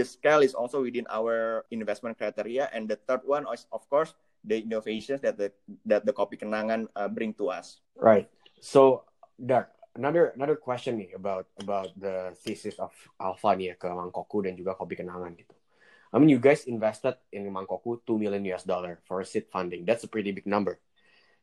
The 0.00 0.08
scale 0.08 0.40
is 0.40 0.56
also 0.56 0.80
within 0.80 1.04
our 1.12 1.68
investment 1.68 2.16
criteria 2.16 2.72
and 2.72 2.88
the 2.88 2.96
third 2.96 3.20
one 3.28 3.44
is 3.52 3.68
of 3.76 3.84
course 3.92 4.16
the 4.40 4.64
innovations 4.64 5.20
that 5.20 5.36
the 5.36 5.52
that 5.84 6.08
the 6.08 6.16
Kopi 6.16 6.40
Kenangan 6.40 6.88
uh, 6.96 7.12
bring 7.12 7.36
to 7.36 7.52
us. 7.52 7.84
Right. 8.00 8.24
So 8.64 9.04
Dark, 9.36 9.76
another 9.96 10.32
another 10.38 10.58
question 10.58 10.98
nih 10.98 11.14
about 11.16 11.46
about 11.58 11.90
the 11.98 12.34
thesis 12.42 12.78
of 12.78 12.92
Alpha 13.18 13.54
nih 13.56 13.74
ke 13.74 13.88
Mangkoku 13.90 14.44
dan 14.46 14.54
juga 14.54 14.78
Kopi 14.78 14.98
Kenangan 14.98 15.34
gitu. 15.34 15.54
I 16.10 16.18
mean 16.18 16.30
you 16.30 16.42
guys 16.42 16.66
invested 16.66 17.14
in 17.30 17.46
Mangkoku 17.50 18.02
2 18.02 18.18
million 18.18 18.42
US 18.54 18.66
dollar 18.66 18.98
for 19.06 19.22
seed 19.22 19.46
funding. 19.50 19.86
That's 19.86 20.02
a 20.06 20.10
pretty 20.10 20.34
big 20.34 20.46
number. 20.46 20.78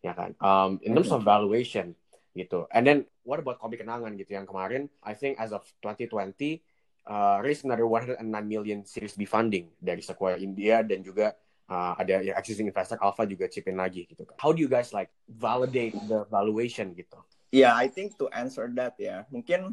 Ya 0.04 0.14
kan? 0.14 0.36
Um, 0.40 0.80
in 0.84 0.94
terms 0.94 1.12
of 1.12 1.24
valuation 1.24 1.96
gitu. 2.38 2.70
And 2.70 2.86
then 2.86 2.98
what 3.26 3.42
about 3.42 3.60
Kopi 3.60 3.80
Kenangan 3.82 4.16
gitu 4.16 4.38
yang 4.38 4.46
kemarin 4.46 4.92
I 5.02 5.18
think 5.18 5.40
as 5.42 5.52
of 5.52 5.66
2020 5.84 6.62
uh, 7.08 7.40
raised 7.42 7.66
another 7.66 7.88
109 7.88 8.22
million 8.46 8.84
Series 8.84 9.16
B 9.16 9.26
funding 9.26 9.72
dari 9.80 10.04
Sequoia 10.04 10.38
India 10.38 10.84
dan 10.84 11.02
juga 11.02 11.34
uh, 11.72 11.96
ada 11.98 12.24
ya, 12.24 12.36
existing 12.36 12.68
investor 12.68 13.00
Alpha 13.00 13.24
juga 13.28 13.48
chip 13.48 13.68
in 13.68 13.80
lagi 13.80 14.08
gitu 14.08 14.24
kan. 14.28 14.36
How 14.40 14.52
do 14.52 14.60
you 14.60 14.72
guys 14.72 14.92
like 14.92 15.12
validate 15.26 15.96
the 16.08 16.28
valuation 16.28 16.92
gitu? 16.96 17.20
Yeah, 17.52 17.76
I 17.76 17.88
think 17.88 18.20
to 18.20 18.28
answer 18.36 18.68
that 18.76 19.00
ya, 19.00 19.24
mungkin 19.32 19.72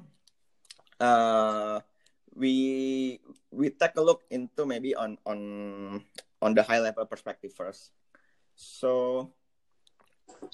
uh, 1.03 1.83
we 2.35 3.19
we 3.51 3.71
take 3.71 3.99
a 3.99 4.05
look 4.05 4.23
into 4.31 4.67
maybe 4.67 4.95
on 4.95 5.19
on 5.27 5.39
on 6.43 6.55
the 6.55 6.63
high 6.63 6.79
level 6.79 7.07
perspective 7.07 7.51
first. 7.51 7.91
So 8.55 9.31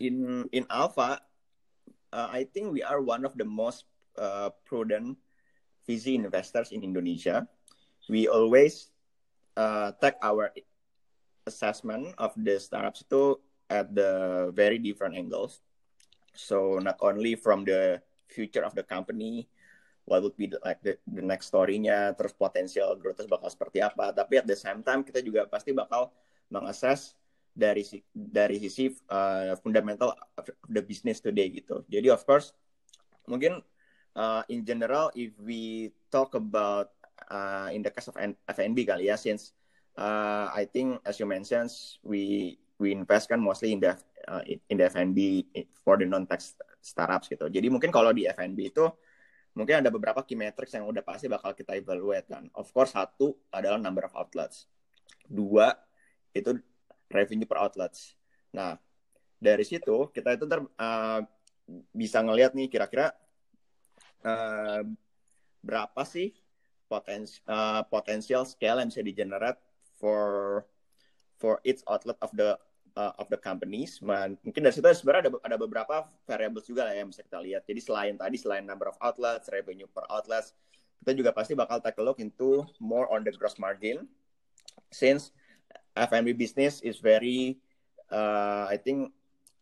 in 0.01 0.49
in 0.53 0.65
Alpha, 0.73 1.21
uh, 2.13 2.29
I 2.33 2.49
think 2.49 2.73
we 2.73 2.81
are 2.83 3.01
one 3.01 3.25
of 3.25 3.37
the 3.37 3.45
most 3.45 3.85
uh, 4.17 4.51
prudent 4.65 5.21
VC 5.85 6.17
investors 6.17 6.73
in 6.73 6.81
Indonesia. 6.85 7.49
We 8.09 8.29
always 8.29 8.91
uh, 9.57 9.93
take 10.01 10.17
our 10.23 10.53
assessment 11.45 12.17
of 12.17 12.33
the 12.37 12.61
startups 12.61 13.05
itu 13.05 13.37
at 13.69 13.93
the 13.93 14.51
very 14.57 14.79
different 14.81 15.17
angles. 15.17 15.61
So 16.41 16.81
not 16.81 16.97
only 17.05 17.37
from 17.37 17.69
the 17.69 18.01
future 18.31 18.65
of 18.65 18.73
the 18.73 18.83
company, 18.83 19.45
what 20.09 20.25
would 20.25 20.37
be 20.41 20.49
the, 20.49 20.59
like 20.65 20.81
the, 20.81 20.97
the 21.07 21.23
next 21.23 21.53
story-nya, 21.53 22.17
terus 22.17 22.33
potensial 22.33 22.97
growth 22.97 23.21
bakal 23.29 23.53
seperti 23.53 23.85
apa. 23.85 24.17
Tapi 24.17 24.41
at 24.41 24.47
the 24.49 24.57
same 24.57 24.81
time 24.81 25.05
kita 25.05 25.21
juga 25.21 25.45
pasti 25.47 25.77
bakal 25.77 26.11
mengakses 26.49 27.15
dari 27.51 27.85
dari 28.11 28.57
sisi 28.57 28.89
uh, 29.11 29.55
fundamental 29.61 30.17
of 30.39 30.47
the 30.71 30.81
business 30.81 31.21
today 31.21 31.51
gitu. 31.53 31.85
Jadi 31.93 32.09
of 32.09 32.25
course 32.25 32.57
mungkin 33.29 33.61
uh, 34.17 34.43
in 34.49 34.65
general 34.65 35.13
if 35.15 35.35
we 35.39 35.93
talk 36.11 36.35
about 36.35 36.95
uh, 37.31 37.69
in 37.71 37.85
the 37.85 37.93
case 37.93 38.09
of 38.11 38.17
FNB 38.51 38.87
kali 38.89 39.11
ya 39.11 39.19
since 39.19 39.55
uh, 39.99 40.51
I 40.51 40.67
think 40.67 41.03
as 41.07 41.23
you 41.23 41.27
mentioned 41.27 41.71
we 42.03 42.57
we 42.81 42.91
invest 42.91 43.29
kan 43.29 43.39
mostly 43.39 43.77
in 43.77 43.83
the 43.83 43.95
uh, 44.31 44.43
in 44.47 44.77
the 44.79 44.87
FNB 44.87 45.19
for 45.83 45.99
the 45.99 46.07
non 46.07 46.25
tech 46.31 46.39
startups 46.79 47.27
gitu. 47.27 47.51
Jadi 47.51 47.67
mungkin 47.67 47.91
kalau 47.91 48.15
di 48.15 48.31
FNB 48.31 48.71
itu 48.71 48.87
mungkin 49.59 49.83
ada 49.83 49.91
beberapa 49.91 50.23
key 50.23 50.39
metrics 50.39 50.71
yang 50.79 50.87
udah 50.87 51.03
pasti 51.03 51.27
bakal 51.27 51.51
kita 51.53 51.75
evaluate 51.75 52.31
kan. 52.31 52.47
Of 52.55 52.71
course 52.71 52.95
satu 52.95 53.35
adalah 53.51 53.83
number 53.83 54.07
of 54.07 54.15
outlets. 54.15 54.71
Dua 55.27 55.75
itu 56.31 56.55
revenue 57.11 57.51
per 57.51 57.59
outlets. 57.59 58.15
Nah, 58.55 58.79
dari 59.43 59.67
situ 59.67 60.09
kita 60.15 60.39
itu 60.39 60.47
ter, 60.47 60.63
uh, 60.63 61.21
bisa 61.91 62.23
ngelihat 62.23 62.55
nih 62.55 62.71
kira-kira 62.71 63.11
uh, 64.23 64.83
berapa 65.61 66.03
sih 66.07 66.35
potens 66.87 67.43
uh, 67.47 67.87
potensial 67.87 68.43
scale 68.43 68.83
yang 68.83 68.91
bisa 68.91 69.03
di 69.03 69.15
generate 69.15 69.59
for 69.99 70.63
for 71.39 71.63
each 71.63 71.81
outlet 71.87 72.19
of 72.19 72.31
the 72.35 72.59
uh, 72.97 73.13
of 73.19 73.27
the 73.31 73.39
companies. 73.39 73.99
Mungkin 74.03 74.61
dari 74.61 74.75
situ 74.75 74.87
sebenarnya 74.87 75.29
ada 75.29 75.31
ada 75.45 75.57
beberapa 75.61 76.07
variables 76.27 76.67
juga 76.67 76.87
lah 76.89 76.95
yang 76.95 77.11
bisa 77.11 77.23
kita 77.23 77.39
lihat. 77.43 77.63
Jadi 77.67 77.81
selain 77.83 78.15
tadi 78.17 78.37
selain 78.39 78.65
number 78.65 78.91
of 78.91 78.97
outlets, 79.03 79.51
revenue 79.51 79.87
per 79.91 80.07
outlets, 80.11 80.55
kita 81.05 81.17
juga 81.17 81.31
pasti 81.33 81.57
bakal 81.57 81.81
take 81.81 81.99
a 81.99 82.05
look 82.05 82.21
into 82.21 82.65
more 82.83 83.09
on 83.09 83.25
the 83.25 83.33
gross 83.33 83.57
margin 83.57 84.05
since 84.93 85.33
F&B 85.97 86.33
business 86.37 86.79
is 86.81 87.03
very, 87.03 87.59
uh, 88.13 88.71
I 88.71 88.79
think, 88.79 89.11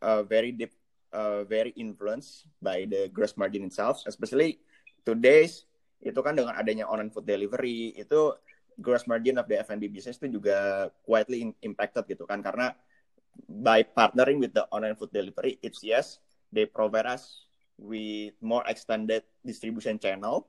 uh, 0.05 0.23
very 0.23 0.53
deep, 0.53 0.75
uh, 1.13 1.45
very 1.45 1.73
influenced 1.79 2.47
by 2.61 2.85
the 2.85 3.09
gross 3.09 3.37
margin 3.39 3.65
itself. 3.65 4.05
Especially 4.05 4.61
today's 5.07 5.65
itu 5.99 6.19
kan 6.23 6.39
dengan 6.39 6.55
adanya 6.55 6.87
online 6.87 7.11
food 7.11 7.27
delivery 7.27 7.91
itu 7.99 8.35
gross 8.79 9.11
margin 9.11 9.35
of 9.43 9.51
the 9.51 9.59
F&B 9.59 9.91
business 9.91 10.23
itu 10.23 10.39
juga 10.39 10.87
quietly 11.03 11.51
impacted 11.67 12.07
gitu 12.07 12.23
kan 12.23 12.39
karena 12.39 12.71
by 13.47 13.87
partnering 13.87 14.41
with 14.43 14.55
the 14.55 14.67
online 14.75 14.97
food 14.97 15.13
delivery, 15.13 15.59
it's 15.63 15.85
yes 15.85 16.19
they 16.51 16.65
provide 16.65 17.07
us 17.07 17.47
with 17.79 18.35
more 18.41 18.65
extended 18.67 19.23
distribution 19.45 19.99
channel 19.99 20.49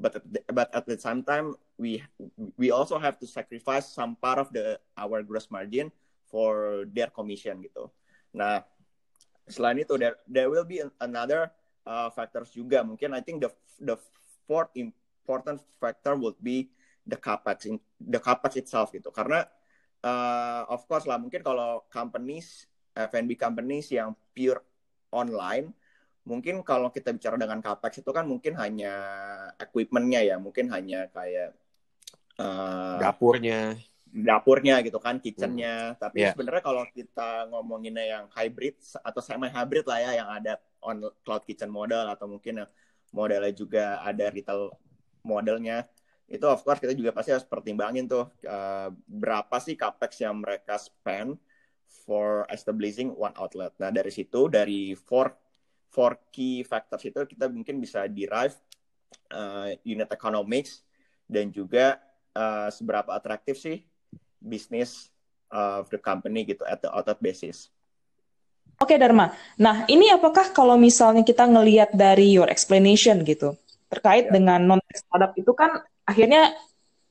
but 0.00 0.16
at 0.16 0.24
the, 0.24 0.40
but 0.48 0.68
at 0.72 0.88
the 0.88 0.96
same 0.96 1.20
time 1.20 1.52
we 1.76 2.00
we 2.56 2.72
also 2.72 2.96
have 2.96 3.20
to 3.20 3.28
sacrifice 3.28 3.92
some 3.92 4.16
part 4.16 4.40
of 4.40 4.48
the 4.56 4.80
our 4.96 5.20
gross 5.20 5.52
margin 5.52 5.92
for 6.24 6.84
their 6.88 7.12
commission 7.12 7.60
gitu. 7.60 7.92
Nah, 8.32 8.64
selain 9.44 9.84
itu 9.84 10.00
there 10.00 10.16
there 10.24 10.48
will 10.48 10.64
be 10.64 10.80
another 11.04 11.52
uh, 11.84 12.08
factors 12.08 12.48
juga. 12.56 12.80
Mungkin 12.80 13.12
I 13.12 13.20
think 13.20 13.44
the 13.44 13.52
the 13.76 13.96
fourth 14.48 14.72
important 14.72 15.60
factor 15.76 16.16
would 16.16 16.40
be 16.40 16.72
the 17.04 17.20
capex 17.20 17.68
in 17.68 17.76
the 18.00 18.18
capex 18.18 18.56
itself 18.56 18.88
gitu. 18.96 19.12
Karena 19.12 19.44
uh, 20.04 20.62
of 20.68 20.84
course 20.88 21.04
lah 21.04 21.16
mungkin 21.20 21.40
kalau 21.44 21.84
companies 21.88 22.68
F&B 22.94 23.38
companies 23.38 23.88
yang 23.92 24.12
pure 24.34 24.60
online 25.14 25.72
mungkin 26.26 26.60
kalau 26.60 26.92
kita 26.92 27.16
bicara 27.16 27.40
dengan 27.40 27.64
capex 27.64 28.04
itu 28.04 28.10
kan 28.12 28.28
mungkin 28.28 28.54
hanya 28.60 28.94
equipmentnya 29.56 30.20
ya 30.20 30.36
mungkin 30.36 30.68
hanya 30.68 31.08
kayak 31.10 31.56
uh, 32.36 33.00
dapurnya 33.00 33.80
dapurnya 34.10 34.82
gitu 34.82 34.98
kan 34.98 35.22
kitchennya 35.22 35.94
hmm. 35.94 35.98
tapi 36.02 36.26
yeah. 36.26 36.34
sebenarnya 36.34 36.62
kalau 36.66 36.84
kita 36.90 37.46
ngomonginnya 37.48 38.04
yang 38.04 38.24
hybrid 38.34 38.76
atau 39.00 39.20
semi 39.22 39.48
hybrid 39.48 39.86
lah 39.86 39.98
ya 40.02 40.10
yang 40.22 40.28
ada 40.28 40.58
on 40.82 41.08
cloud 41.22 41.46
kitchen 41.46 41.70
model 41.70 42.10
atau 42.10 42.26
mungkin 42.26 42.66
modelnya 43.14 43.54
juga 43.54 44.02
ada 44.02 44.28
retail 44.28 44.74
modelnya 45.22 45.86
itu 46.30 46.46
of 46.46 46.62
course 46.62 46.78
kita 46.78 46.94
juga 46.94 47.10
pasti 47.10 47.34
harus 47.34 47.42
pertimbangin 47.42 48.06
tuh 48.06 48.30
uh, 48.46 48.88
berapa 49.10 49.58
sih 49.58 49.74
capex 49.74 50.22
yang 50.22 50.38
mereka 50.38 50.78
spend 50.78 51.34
for 52.06 52.46
establishing 52.54 53.10
one 53.18 53.34
outlet. 53.34 53.74
Nah 53.82 53.90
dari 53.90 54.14
situ 54.14 54.46
dari 54.46 54.94
four 54.94 55.34
four 55.90 56.30
key 56.30 56.62
factors 56.62 57.02
itu 57.02 57.26
kita 57.26 57.50
mungkin 57.50 57.82
bisa 57.82 58.06
derive 58.06 58.54
uh, 59.34 59.74
unit 59.82 60.06
economics 60.14 60.86
dan 61.26 61.50
juga 61.50 61.98
uh, 62.38 62.70
seberapa 62.70 63.10
atraktif 63.10 63.58
sih 63.58 63.82
bisnis 64.38 65.10
of 65.50 65.90
the 65.90 65.98
company 65.98 66.46
gitu 66.46 66.62
at 66.62 66.78
the 66.78 66.90
outlet 66.94 67.18
basis. 67.18 67.74
Oke 68.78 68.96
Dharma, 68.96 69.34
nah 69.58 69.84
ini 69.90 70.08
apakah 70.14 70.54
kalau 70.54 70.78
misalnya 70.78 71.26
kita 71.26 71.44
ngelihat 71.44 71.90
dari 71.92 72.32
your 72.32 72.48
explanation 72.48 73.20
gitu 73.26 73.58
terkait 73.90 74.30
yeah. 74.30 74.32
dengan 74.32 74.60
non 74.62 74.80
startup 74.94 75.34
itu 75.34 75.50
kan 75.52 75.82
akhirnya 76.06 76.54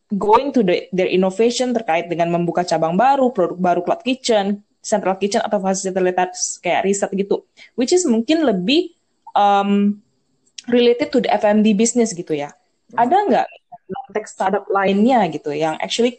going 0.09 0.49
to 0.49 0.65
the, 0.65 0.89
their 0.89 1.11
innovation 1.11 1.75
terkait 1.75 2.09
dengan 2.09 2.33
membuka 2.33 2.65
cabang 2.65 2.97
baru, 2.97 3.29
produk 3.29 3.59
baru 3.59 3.81
cloud 3.85 4.01
kitchen, 4.01 4.65
central 4.81 5.19
kitchen 5.21 5.43
atau 5.45 5.61
fasilitas 5.61 6.57
kayak 6.63 6.87
riset 6.87 7.11
gitu, 7.13 7.45
which 7.77 7.93
is 7.93 8.07
mungkin 8.07 8.41
lebih 8.41 8.95
um, 9.37 10.01
related 10.65 11.13
to 11.13 11.21
the 11.21 11.29
F&B 11.29 11.77
business 11.77 12.15
gitu 12.15 12.33
ya. 12.33 12.49
Hmm. 12.95 13.05
Ada 13.05 13.17
nggak 13.29 13.47
tech 14.13 14.25
startup 14.25 14.65
lainnya 14.69 15.25
gitu 15.29 15.53
yang 15.53 15.77
actually 15.81 16.17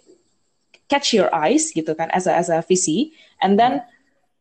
catch 0.90 1.14
your 1.14 1.30
eyes 1.30 1.70
gitu 1.70 1.94
kan 1.94 2.10
as 2.10 2.26
a 2.26 2.34
as 2.34 2.50
a 2.50 2.62
VC, 2.62 3.14
and 3.42 3.58
then 3.58 3.82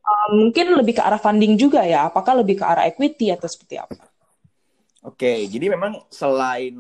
um, 0.01 0.49
mungkin 0.49 0.73
lebih 0.77 0.97
ke 0.97 1.01
arah 1.01 1.21
funding 1.21 1.58
juga 1.58 1.86
ya? 1.86 2.10
Apakah 2.10 2.38
lebih 2.41 2.62
ke 2.62 2.65
arah 2.65 2.86
equity 2.89 3.34
atau 3.34 3.45
seperti 3.49 3.82
apa? 3.82 4.09
Oke, 4.99 5.47
jadi 5.47 5.71
memang 5.71 6.12
selain 6.12 6.75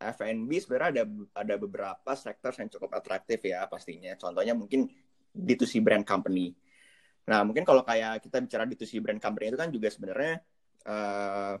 F&B 0.00 0.48
sebenarnya 0.64 0.90
ada 0.96 1.04
ada 1.36 1.54
beberapa 1.60 2.10
sektor 2.16 2.56
yang 2.56 2.72
cukup 2.72 2.96
atraktif 2.96 3.44
ya 3.44 3.68
pastinya. 3.68 4.16
Contohnya 4.16 4.56
mungkin 4.56 4.88
D2C 5.28 5.84
brand 5.84 6.00
company. 6.08 6.56
Nah, 7.28 7.44
mungkin 7.44 7.68
kalau 7.68 7.84
kayak 7.84 8.24
kita 8.24 8.40
bicara 8.40 8.64
D2C 8.64 9.04
brand 9.04 9.20
company 9.20 9.52
itu 9.52 9.60
kan 9.60 9.68
juga 9.68 9.92
sebenarnya 9.92 10.40
uh, 10.88 11.54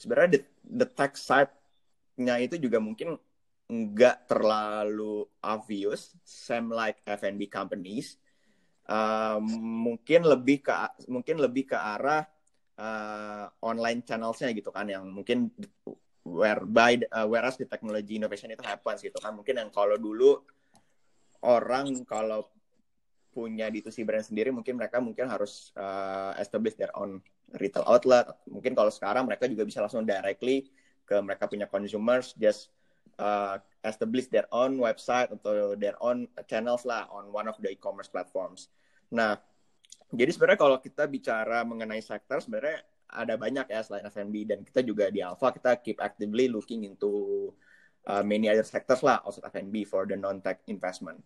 sebenarnya 0.00 0.40
the, 0.40 0.40
the 0.64 0.88
tech 0.88 1.20
side-nya 1.20 2.40
itu 2.40 2.56
juga 2.56 2.80
mungkin 2.80 3.20
nggak 3.68 4.24
terlalu 4.24 5.28
obvious, 5.44 6.16
same 6.24 6.72
like 6.72 7.04
F&B 7.04 7.44
companies. 7.52 8.16
Uh, 8.88 9.36
mungkin 9.60 10.24
lebih 10.24 10.64
ke 10.64 10.72
mungkin 11.12 11.38
lebih 11.38 11.70
ke 11.70 11.78
arah 11.78 12.24
uh, 12.78 13.46
online 13.60 14.04
channelsnya 14.06 14.52
gitu 14.56 14.72
kan 14.72 14.88
yang 14.88 15.08
mungkin 15.08 15.52
whereby 16.22 17.02
uh, 17.10 17.26
whereas 17.26 17.58
the 17.58 17.66
technology 17.66 18.16
innovation 18.16 18.50
itu 18.54 18.62
happens 18.62 19.02
gitu 19.02 19.18
kan. 19.18 19.34
Mungkin 19.34 19.58
yang 19.58 19.70
kalau 19.74 19.98
dulu 19.98 20.38
orang 21.42 22.06
kalau 22.06 22.46
punya 23.32 23.72
D2C 23.72 24.04
brand 24.04 24.22
sendiri 24.22 24.52
mungkin 24.52 24.76
mereka 24.76 25.00
mungkin 25.00 25.24
harus 25.26 25.72
uh, 25.74 26.36
establish 26.36 26.76
their 26.76 26.92
own 26.94 27.18
retail 27.58 27.84
outlet. 27.88 28.28
Mungkin 28.46 28.76
kalau 28.76 28.92
sekarang 28.92 29.24
mereka 29.26 29.48
juga 29.48 29.64
bisa 29.66 29.80
langsung 29.82 30.04
directly 30.04 30.68
ke 31.02 31.16
mereka 31.18 31.50
punya 31.50 31.66
consumers 31.66 32.36
just 32.38 32.70
uh, 33.18 33.58
establish 33.82 34.30
their 34.30 34.46
own 34.54 34.78
website 34.78 35.32
atau 35.32 35.74
their 35.74 35.98
own 35.98 36.30
channels 36.46 36.86
lah 36.86 37.08
on 37.10 37.32
one 37.34 37.50
of 37.50 37.56
the 37.58 37.72
e-commerce 37.72 38.06
platforms. 38.06 38.70
Nah 39.10 39.40
jadi 40.12 40.30
sebenarnya 40.30 40.60
kalau 40.60 40.76
kita 40.78 41.08
bicara 41.08 41.64
mengenai 41.64 42.04
sektor 42.04 42.38
sebenarnya 42.44 42.84
ada 43.12 43.36
banyak 43.36 43.68
ya 43.68 43.80
selain 43.84 44.08
F&B 44.08 44.48
dan 44.48 44.60
kita 44.64 44.80
juga 44.80 45.08
di 45.12 45.20
Alpha 45.20 45.52
kita 45.52 45.76
keep 45.80 46.00
actively 46.00 46.48
looking 46.48 46.84
into 46.88 47.48
uh, 48.08 48.24
many 48.24 48.48
other 48.48 48.64
sectors 48.64 49.04
lah 49.04 49.20
outside 49.24 49.48
F&B 49.52 49.84
for 49.84 50.08
the 50.08 50.16
non-tech 50.16 50.64
investment. 50.68 51.20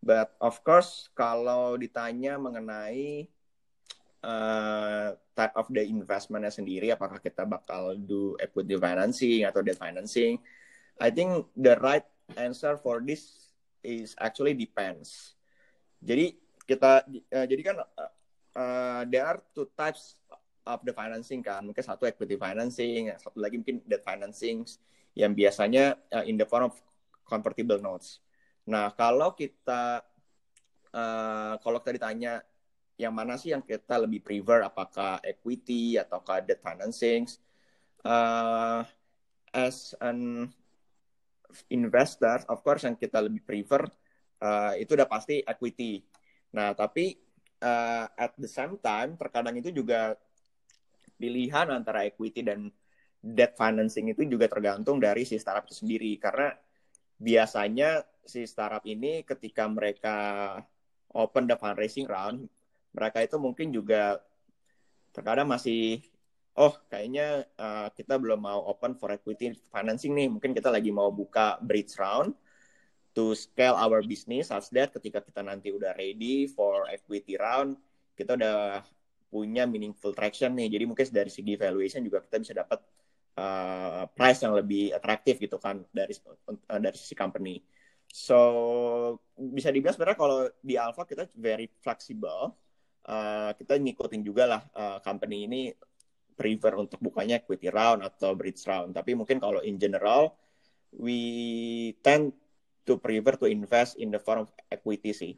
But 0.00 0.32
of 0.40 0.60
course, 0.64 1.12
kalau 1.12 1.76
ditanya 1.76 2.40
mengenai 2.40 3.28
uh, 4.24 5.12
type 5.36 5.54
of 5.56 5.68
the 5.68 5.84
investmentnya 5.84 6.52
sendiri, 6.52 6.92
apakah 6.92 7.20
kita 7.20 7.44
bakal 7.44 7.96
do 8.00 8.36
equity 8.40 8.80
financing 8.80 9.44
atau 9.44 9.60
debt 9.60 9.76
financing, 9.76 10.40
I 10.96 11.12
think 11.12 11.52
the 11.56 11.76
right 11.80 12.04
answer 12.40 12.80
for 12.80 13.04
this 13.04 13.52
is 13.84 14.16
actually 14.16 14.56
depends. 14.56 15.36
Jadi 16.00 16.36
kita, 16.64 17.04
uh, 17.08 17.46
jadi 17.48 17.60
kan 17.60 17.76
uh, 17.84 18.12
uh, 18.56 19.02
there 19.08 19.26
are 19.26 19.38
two 19.54 19.68
types 19.76 20.18
of 20.66 20.80
the 20.84 20.94
financing 20.94 21.40
kan, 21.40 21.64
mungkin 21.64 21.82
satu 21.82 22.06
equity 22.06 22.36
financing, 22.36 23.10
satu 23.16 23.40
lagi 23.40 23.58
mungkin 23.58 23.82
debt 23.86 24.04
financing 24.04 24.62
yang 25.16 25.34
biasanya 25.34 25.98
uh, 26.14 26.24
in 26.26 26.38
the 26.38 26.46
form 26.46 26.70
of 26.70 26.76
convertible 27.26 27.78
notes. 27.78 28.22
Nah, 28.70 28.94
kalau 28.94 29.34
kita 29.34 30.04
uh, 30.94 31.54
kalau 31.58 31.78
kita 31.82 31.96
ditanya 31.98 32.42
yang 33.00 33.16
mana 33.16 33.40
sih 33.40 33.56
yang 33.56 33.64
kita 33.64 33.96
lebih 33.96 34.20
prefer, 34.20 34.60
apakah 34.60 35.18
equity 35.24 35.96
atau 35.96 36.20
debt 36.44 36.60
financing? 36.60 37.24
Uh, 38.04 38.84
as 39.52 39.96
an 40.04 40.48
investor, 41.72 42.44
of 42.46 42.62
course 42.62 42.86
yang 42.86 42.94
kita 42.94 43.18
lebih 43.18 43.42
prefer 43.42 43.88
uh, 44.44 44.72
itu 44.76 44.94
udah 44.94 45.08
pasti 45.08 45.40
equity. 45.42 46.04
Nah, 46.54 46.76
tapi 46.76 47.16
uh, 47.60 48.06
at 48.16 48.32
the 48.36 48.48
same 48.50 48.76
time 48.80 49.14
terkadang 49.16 49.56
itu 49.56 49.70
juga 49.72 50.16
pilihan 51.20 51.68
antara 51.68 52.08
equity 52.08 52.40
dan 52.40 52.72
debt 53.20 53.52
financing 53.52 54.08
itu 54.08 54.24
juga 54.24 54.48
tergantung 54.48 54.96
dari 54.96 55.28
si 55.28 55.36
startup 55.36 55.68
itu 55.68 55.84
sendiri. 55.84 56.16
Karena 56.16 56.52
biasanya 57.20 58.00
si 58.24 58.48
startup 58.48 58.84
ini 58.88 59.22
ketika 59.28 59.68
mereka 59.68 60.16
open 61.12 61.44
the 61.44 61.56
fundraising 61.58 62.08
round 62.08 62.48
mereka 62.90 63.22
itu 63.22 63.36
mungkin 63.38 63.70
juga 63.70 64.18
terkadang 65.14 65.46
masih 65.50 66.02
oh 66.58 66.74
kayaknya 66.90 67.46
uh, 67.58 67.88
kita 67.94 68.18
belum 68.18 68.42
mau 68.42 68.66
open 68.66 68.98
for 68.98 69.14
equity 69.14 69.54
financing 69.70 70.16
nih. 70.16 70.28
Mungkin 70.32 70.56
kita 70.56 70.72
lagi 70.72 70.90
mau 70.90 71.12
buka 71.14 71.60
bridge 71.62 71.94
round 72.00 72.34
to 73.16 73.34
scale 73.34 73.74
our 73.74 74.00
business 74.06 74.54
as 74.54 74.70
that 74.70 74.94
ketika 74.94 75.20
kita 75.24 75.42
nanti 75.42 75.74
udah 75.74 75.94
ready 75.98 76.46
for 76.46 76.86
equity 76.90 77.34
round 77.36 77.74
kita 78.14 78.36
udah 78.38 78.84
punya 79.30 79.66
meaningful 79.66 80.10
traction 80.14 80.54
nih 80.54 80.70
jadi 80.70 80.84
mungkin 80.86 81.06
dari 81.10 81.30
segi 81.30 81.54
valuation 81.54 82.02
juga 82.02 82.22
kita 82.22 82.36
bisa 82.42 82.52
dapat 82.54 82.82
uh, 83.40 84.04
price 84.10 84.40
yang 84.42 84.54
lebih 84.56 84.92
atraktif 84.94 85.38
gitu 85.38 85.60
kan 85.60 85.84
dari 85.90 86.14
uh, 86.16 86.80
dari 86.80 86.96
sisi 86.96 87.14
company. 87.14 87.60
So 88.10 88.38
bisa 89.38 89.70
dibilang 89.70 89.94
sebenarnya 89.94 90.18
kalau 90.18 90.38
di 90.58 90.74
Alpha 90.74 91.06
kita 91.06 91.30
very 91.36 91.70
flexible. 91.80 92.56
Uh, 93.00 93.56
kita 93.56 93.80
ngikutin 93.80 94.22
juga 94.22 94.44
lah 94.44 94.62
uh, 94.76 94.98
company 95.00 95.48
ini 95.48 95.60
prefer 96.36 96.76
untuk 96.76 97.00
bukanya 97.00 97.40
equity 97.40 97.72
round 97.72 98.04
atau 98.04 98.36
bridge 98.36 98.60
round. 98.68 98.92
Tapi 98.92 99.16
mungkin 99.16 99.40
kalau 99.40 99.64
in 99.64 99.80
general 99.80 100.36
we 100.92 101.94
tend 102.02 102.34
to 102.88 103.00
prefer 103.00 103.36
to 103.36 103.46
invest 103.46 103.96
in 104.00 104.12
the 104.12 104.20
form 104.20 104.46
of 104.46 104.50
equity 104.72 105.12
sih. 105.12 105.32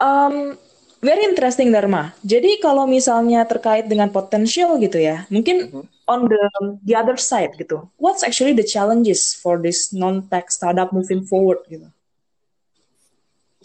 Um, 0.00 0.56
Very 1.04 1.28
interesting 1.28 1.68
Dharma. 1.68 2.16
Jadi 2.24 2.64
kalau 2.64 2.88
misalnya 2.88 3.44
terkait 3.44 3.84
dengan 3.84 4.08
potensial 4.08 4.80
gitu 4.80 4.96
ya, 4.96 5.28
mungkin 5.28 5.68
mm-hmm. 5.68 6.08
on 6.08 6.24
the 6.32 6.42
the 6.80 6.96
other 6.96 7.20
side 7.20 7.52
gitu. 7.60 7.92
What's 8.00 8.24
actually 8.24 8.56
the 8.56 8.64
challenges 8.64 9.36
for 9.36 9.60
this 9.60 9.92
non-tech 9.92 10.48
startup 10.48 10.96
moving 10.96 11.28
forward 11.28 11.60
gitu? 11.68 11.92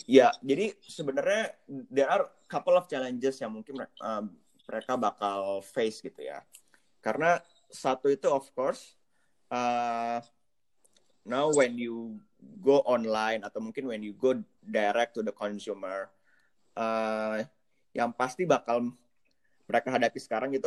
Ya, 0.03 0.35
jadi 0.43 0.75
sebenarnya 0.83 1.55
there 1.87 2.11
are 2.11 2.27
couple 2.51 2.75
of 2.75 2.91
challenges 2.91 3.39
yang 3.39 3.55
mungkin 3.55 3.87
uh, 3.87 4.23
mereka 4.67 4.99
bakal 4.99 5.63
face 5.63 6.03
gitu 6.03 6.19
ya. 6.19 6.43
Karena 6.99 7.39
satu 7.71 8.11
itu 8.11 8.27
of 8.27 8.51
course 8.51 8.99
uh, 9.47 10.19
now 11.23 11.47
when 11.55 11.79
you 11.79 12.19
go 12.59 12.83
online 12.87 13.43
atau 13.43 13.59
mungkin 13.59 13.87
when 13.87 14.03
you 14.03 14.15
go 14.15 14.35
direct 14.63 15.15
to 15.15 15.21
the 15.23 15.31
consumer 15.31 16.07
uh, 16.75 17.43
yang 17.91 18.15
pasti 18.15 18.47
bakal 18.47 18.91
mereka 19.69 19.91
hadapi 19.93 20.17
sekarang 20.17 20.49
itu 20.55 20.65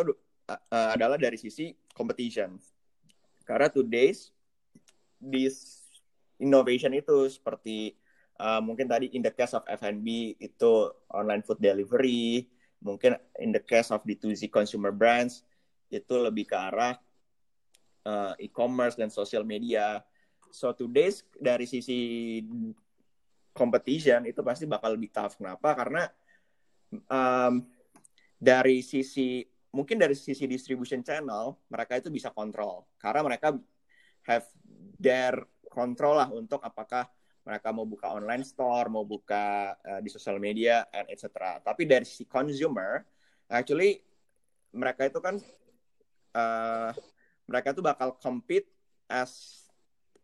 uh, 0.49 0.89
adalah 0.95 1.19
dari 1.19 1.35
sisi 1.41 1.75
competition. 1.97 2.59
Karena 3.43 3.67
today's 3.67 4.31
this 5.19 5.83
innovation 6.39 6.95
itu 6.95 7.27
seperti 7.31 7.99
uh, 8.39 8.63
mungkin 8.63 8.87
tadi 8.87 9.11
in 9.15 9.23
the 9.23 9.33
case 9.35 9.55
of 9.55 9.67
F&B 9.67 10.39
itu 10.39 10.73
online 11.11 11.43
food 11.43 11.59
delivery, 11.59 12.47
mungkin 12.83 13.19
in 13.39 13.55
the 13.55 13.63
case 13.63 13.91
of 13.91 14.03
D2C 14.07 14.51
consumer 14.51 14.95
brands 14.95 15.47
itu 15.93 16.15
lebih 16.19 16.49
ke 16.49 16.57
arah 16.57 16.97
uh, 18.07 18.35
e-commerce 18.39 18.99
dan 18.99 19.11
social 19.11 19.47
media. 19.47 20.03
So 20.53 20.77
today's 20.77 21.25
dari 21.33 21.65
sisi 21.65 22.39
competition 23.57 24.29
itu 24.29 24.45
pasti 24.45 24.69
bakal 24.69 25.01
lebih 25.01 25.09
tough. 25.09 25.41
Kenapa? 25.41 25.73
Karena 25.73 26.05
um, 26.93 27.65
dari 28.37 28.85
sisi 28.85 29.41
mungkin 29.73 29.97
dari 29.97 30.13
sisi 30.13 30.45
distribution 30.45 31.01
channel 31.01 31.57
mereka 31.73 31.97
itu 31.97 32.13
bisa 32.13 32.29
kontrol 32.29 32.85
karena 33.01 33.25
mereka 33.25 33.57
have 34.29 34.45
their 35.01 35.49
control 35.73 36.21
lah 36.21 36.29
untuk 36.29 36.61
apakah 36.61 37.09
mereka 37.43 37.75
mau 37.75 37.83
buka 37.83 38.15
online 38.15 38.47
store, 38.47 38.87
mau 38.87 39.03
buka 39.03 39.75
uh, 39.83 39.99
di 39.99 40.07
sosial 40.07 40.39
media, 40.39 40.87
and 40.95 41.11
etc. 41.11 41.59
Tapi 41.59 41.91
dari 41.91 42.07
sisi 42.07 42.23
consumer, 42.23 43.03
actually 43.51 43.99
mereka 44.71 45.11
itu 45.11 45.19
kan 45.19 45.43
uh, 46.39 46.91
mereka 47.51 47.75
itu 47.75 47.83
bakal 47.83 48.15
compete 48.23 48.71
as 49.11 49.62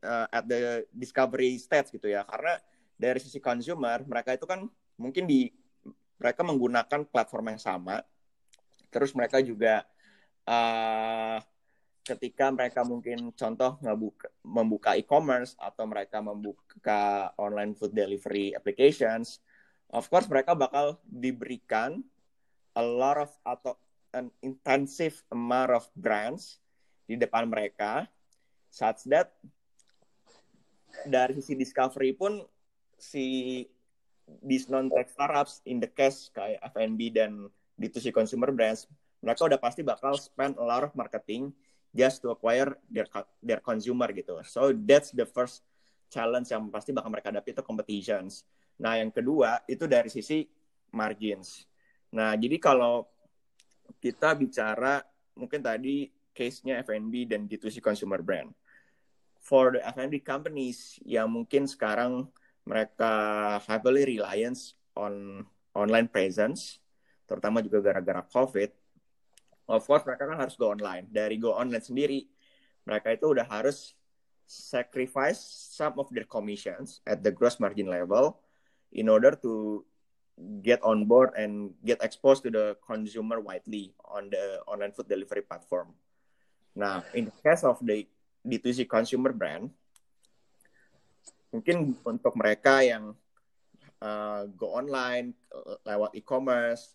uh, 0.03 0.27
at 0.31 0.45
the 0.47 0.85
discovery 0.91 1.59
stage 1.59 1.95
gitu 1.95 2.11
ya, 2.11 2.27
karena 2.27 2.59
dari 2.99 3.19
sisi 3.23 3.39
consumer 3.39 4.03
mereka 4.05 4.35
itu 4.35 4.45
kan 4.45 4.67
mungkin 4.99 5.25
di 5.27 5.51
mereka 6.19 6.43
menggunakan 6.43 7.07
platform 7.07 7.55
yang 7.55 7.63
sama. 7.63 8.03
Terus 8.91 9.15
mereka 9.15 9.39
juga 9.39 9.87
uh, 10.49 11.39
ketika 12.09 12.49
mereka 12.49 12.81
mungkin 12.89 13.37
contoh 13.37 13.77
ngebuka, 13.85 14.33
membuka 14.41 14.91
e-commerce 14.97 15.53
atau 15.61 15.85
mereka 15.85 16.25
membuka 16.25 17.29
online 17.37 17.77
food 17.77 17.93
delivery 17.93 18.57
applications 18.57 19.45
of 19.93 20.09
course 20.09 20.25
mereka 20.25 20.57
bakal 20.57 20.97
diberikan 21.05 22.01
a 22.73 22.81
lot 22.81 23.21
of 23.21 23.31
atau 23.45 23.77
an 24.17 24.33
intensive 24.41 25.21
amount 25.29 25.69
of 25.69 25.85
brands 25.93 26.65
di 27.05 27.21
depan 27.21 27.45
mereka 27.45 28.09
such 28.73 29.05
that 29.05 29.37
dari 31.07 31.39
sisi 31.39 31.55
discovery 31.55 32.17
pun 32.17 32.43
si 32.99 33.63
these 34.45 34.69
non-tech 34.69 35.09
startups 35.09 35.65
in 35.65 35.79
the 35.79 35.89
case 35.89 36.29
kayak 36.35 36.61
F&B 36.75 37.15
dan 37.15 37.49
D2C 37.79 38.11
consumer 38.11 38.51
brands, 38.51 38.91
mereka 39.23 39.47
udah 39.47 39.61
pasti 39.61 39.87
bakal 39.87 40.19
spend 40.19 40.59
a 40.59 40.65
lot 40.67 40.83
of 40.83 40.93
marketing 40.99 41.55
just 41.95 42.21
to 42.21 42.35
acquire 42.35 42.77
their 42.91 43.07
their 43.41 43.63
consumer 43.63 44.11
gitu. 44.13 44.43
So 44.45 44.75
that's 44.75 45.15
the 45.15 45.25
first 45.25 45.65
challenge 46.11 46.51
yang 46.53 46.69
pasti 46.69 46.93
bakal 46.93 47.13
mereka 47.13 47.31
hadapi 47.33 47.55
itu 47.55 47.63
competitions. 47.65 48.45
Nah, 48.79 48.99
yang 48.99 49.11
kedua 49.11 49.63
itu 49.67 49.85
dari 49.89 50.09
sisi 50.13 50.47
margins. 50.95 51.67
Nah, 52.15 52.37
jadi 52.39 52.57
kalau 52.61 53.05
kita 53.99 54.37
bicara 54.37 55.03
mungkin 55.35 55.61
tadi 55.61 56.09
case-nya 56.33 56.79
F&B 56.87 57.27
dan 57.27 57.51
D2C 57.51 57.83
consumer 57.83 58.23
brand. 58.23 58.55
For 59.39 59.79
the 59.79 59.81
F&B 59.95 60.21
companies 60.21 61.01
yang 61.07 61.33
mungkin 61.33 61.65
sekarang 61.65 62.29
mereka 62.69 63.13
heavily 63.65 64.05
reliance 64.05 64.77
on 64.93 65.47
online 65.73 66.11
presence, 66.11 66.83
terutama 67.25 67.65
juga 67.65 67.81
gara-gara 67.81 68.21
COVID. 68.29 68.71
Of 69.69 69.85
course, 69.85 70.05
mereka 70.05 70.29
kan 70.29 70.37
harus 70.37 70.57
go 70.57 70.73
online. 70.73 71.09
Dari 71.09 71.41
go 71.41 71.57
online 71.57 71.85
sendiri, 71.85 72.29
mereka 72.85 73.13
itu 73.13 73.33
udah 73.33 73.45
harus 73.49 73.97
sacrifice 74.49 75.41
some 75.77 76.01
of 76.01 76.09
their 76.09 76.25
commissions 76.25 77.05
at 77.05 77.21
the 77.21 77.29
gross 77.29 77.61
margin 77.61 77.89
level 77.89 78.41
in 78.97 79.13
order 79.13 79.37
to 79.37 79.85
get 80.65 80.81
on 80.81 81.05
board 81.05 81.37
and 81.37 81.77
get 81.85 82.01
exposed 82.01 82.41
to 82.41 82.49
the 82.49 82.73
consumer 82.81 83.45
widely 83.45 83.93
on 84.09 84.33
the 84.33 84.61
online 84.65 84.93
food 84.97 85.05
delivery 85.05 85.45
platform. 85.45 85.93
Nah, 86.73 87.05
in 87.13 87.29
the 87.29 87.37
case 87.45 87.61
of 87.61 87.77
the 87.85 88.09
D2C 88.45 88.87
consumer 88.87 89.35
brand, 89.35 89.69
mungkin 91.51 91.97
untuk 92.05 92.37
mereka 92.37 92.85
yang 92.85 93.17
uh, 94.03 94.43
go 94.55 94.77
online 94.77 95.35
lewat 95.83 96.15
e-commerce 96.15 96.95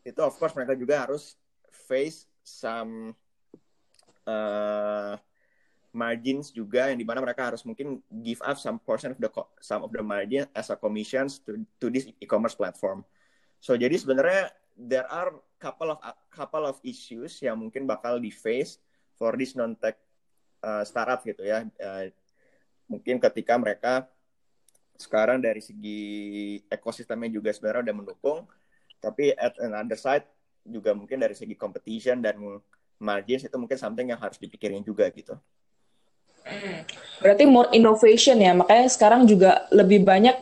itu 0.00 0.20
of 0.24 0.32
course 0.40 0.56
mereka 0.56 0.72
juga 0.72 1.04
harus 1.04 1.36
face 1.68 2.24
some 2.40 3.12
uh, 4.24 5.14
margins 5.90 6.54
juga 6.54 6.88
yang 6.88 6.98
di 7.02 7.06
mana 7.06 7.20
mereka 7.20 7.50
harus 7.52 7.66
mungkin 7.66 7.98
give 8.22 8.40
up 8.46 8.56
some 8.56 8.78
portion 8.80 9.12
of 9.12 9.18
the 9.20 9.30
some 9.60 9.82
of 9.82 9.90
the 9.90 10.00
margin 10.00 10.46
as 10.54 10.70
a 10.70 10.76
commissions 10.78 11.42
to 11.42 11.60
to 11.82 11.90
this 11.90 12.06
e-commerce 12.22 12.54
platform. 12.54 13.02
So 13.60 13.76
jadi 13.76 13.92
sebenarnya 13.98 14.54
there 14.78 15.04
are 15.10 15.34
couple 15.60 15.92
of 15.92 15.98
couple 16.32 16.64
of 16.64 16.80
issues 16.80 17.36
yang 17.44 17.60
mungkin 17.60 17.84
bakal 17.84 18.16
di 18.16 18.32
face 18.32 18.80
for 19.18 19.36
this 19.36 19.52
non 19.52 19.76
tech 19.76 20.00
uh, 20.64 20.84
startup 20.86 21.20
gitu 21.24 21.42
ya. 21.44 21.66
Uh, 21.76 22.08
mungkin 22.90 23.20
ketika 23.22 23.54
mereka 23.56 23.92
sekarang 25.00 25.40
dari 25.40 25.64
segi 25.64 26.00
ekosistemnya 26.68 27.32
juga 27.32 27.50
sebenarnya 27.56 27.88
udah 27.88 27.96
mendukung, 27.96 28.38
tapi 29.00 29.32
at 29.32 29.56
another 29.60 29.96
side 29.96 30.28
juga 30.60 30.92
mungkin 30.92 31.16
dari 31.16 31.32
segi 31.32 31.56
competition 31.56 32.20
dan 32.20 32.36
margins 33.00 33.48
itu 33.48 33.56
mungkin 33.56 33.80
something 33.80 34.12
yang 34.12 34.20
harus 34.20 34.36
dipikirin 34.36 34.84
juga 34.84 35.08
gitu. 35.08 35.32
Berarti 37.20 37.44
more 37.48 37.72
innovation 37.72 38.36
ya, 38.40 38.52
makanya 38.52 38.92
sekarang 38.92 39.24
juga 39.24 39.64
lebih 39.72 40.04
banyak 40.04 40.36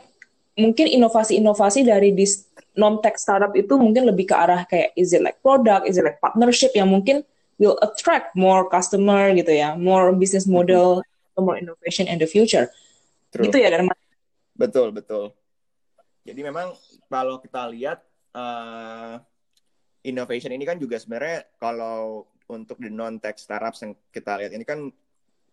mungkin 0.58 0.90
inovasi-inovasi 0.90 1.86
dari 1.86 2.10
di 2.10 2.26
non-tech 2.74 3.14
startup 3.18 3.54
itu 3.54 3.78
mungkin 3.78 4.10
lebih 4.10 4.30
ke 4.30 4.34
arah 4.34 4.66
kayak 4.66 4.90
is 4.98 5.14
it 5.14 5.22
like 5.22 5.38
product, 5.38 5.86
is 5.86 5.98
it 5.98 6.06
like 6.06 6.18
partnership 6.18 6.74
yang 6.74 6.90
mungkin 6.90 7.22
will 7.58 7.76
attract 7.82 8.32
more 8.38 8.66
customer 8.70 9.34
gitu 9.34 9.50
ya, 9.50 9.74
more 9.74 10.14
business 10.14 10.46
model 10.46 11.02
more 11.38 11.58
innovation 11.58 12.10
in 12.10 12.18
the 12.18 12.26
future. 12.26 12.66
True. 13.30 13.46
Gitu 13.46 13.62
ya 13.62 13.70
Dharma? 13.70 13.94
Betul, 14.58 14.90
betul. 14.90 15.30
Jadi 16.26 16.40
memang 16.42 16.74
kalau 17.08 17.38
kita 17.40 17.70
lihat 17.70 18.02
uh, 18.34 19.22
innovation 20.04 20.52
ini 20.52 20.66
kan 20.66 20.76
juga 20.76 20.98
sebenarnya 20.98 21.46
kalau 21.56 22.26
untuk 22.48 22.80
di 22.80 22.90
non 22.90 23.20
tech 23.20 23.38
startups 23.38 23.84
yang 23.84 23.92
kita 24.10 24.36
lihat 24.40 24.52
ini 24.52 24.64
kan 24.64 24.88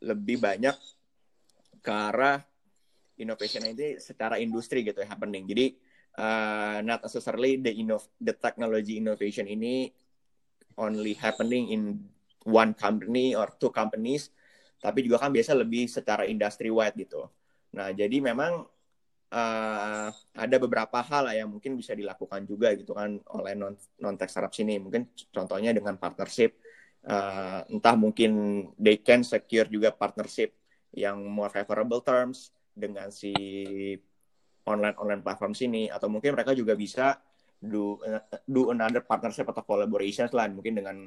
lebih 0.04 0.41
banyak 0.41 0.76
ke 1.80 1.91
arah 1.91 2.41
innovation 3.20 3.63
ini 3.63 4.00
secara 4.02 4.41
industri 4.41 4.84
gitu 4.84 5.00
ya 5.00 5.08
happening. 5.08 5.48
Jadi 5.48 5.76
uh, 6.20 6.84
not 6.84 7.04
necessarily 7.04 7.60
the 7.60 7.72
innov 7.72 8.04
the 8.20 8.36
technology 8.36 9.00
innovation 9.00 9.48
ini 9.48 9.91
only 10.76 11.16
happening 11.16 11.72
in 11.72 11.82
one 12.46 12.76
company 12.78 13.34
or 13.34 13.50
two 13.58 13.74
companies, 13.74 14.30
tapi 14.80 15.02
juga 15.02 15.26
kan 15.26 15.34
biasa 15.34 15.58
lebih 15.58 15.90
secara 15.90 16.30
industry 16.30 16.70
wide 16.70 16.96
gitu. 16.96 17.26
Nah, 17.74 17.92
jadi 17.92 18.22
memang 18.22 18.64
uh, 19.34 20.10
ada 20.14 20.56
beberapa 20.62 21.02
hal 21.02 21.32
lah 21.32 21.36
yang 21.36 21.50
mungkin 21.50 21.76
bisa 21.76 21.98
dilakukan 21.98 22.46
juga 22.46 22.72
gitu 22.78 22.94
kan 22.94 23.18
oleh 23.34 23.54
non 23.58 23.74
non 24.00 24.16
tech 24.16 24.30
startup 24.30 24.54
sini. 24.54 24.78
Mungkin 24.78 25.10
contohnya 25.34 25.74
dengan 25.74 25.98
partnership, 25.98 26.62
uh, 27.10 27.66
entah 27.68 27.96
mungkin 27.98 28.32
they 28.78 29.02
can 29.02 29.26
secure 29.26 29.68
juga 29.68 29.92
partnership 29.92 30.54
yang 30.96 31.20
more 31.28 31.52
favorable 31.52 32.00
terms 32.00 32.56
dengan 32.72 33.12
si 33.12 33.34
online 34.66 34.96
online 34.98 35.22
platform 35.24 35.54
sini 35.54 35.88
atau 35.92 36.10
mungkin 36.10 36.34
mereka 36.34 36.52
juga 36.58 36.74
bisa 36.74 37.20
do 37.62 37.98
do 38.46 38.70
another 38.70 39.02
partnership 39.02 39.48
atau 39.50 39.63
collaboration 39.65 40.28
lah 40.32 40.48
mungkin 40.52 40.76
dengan 40.78 40.98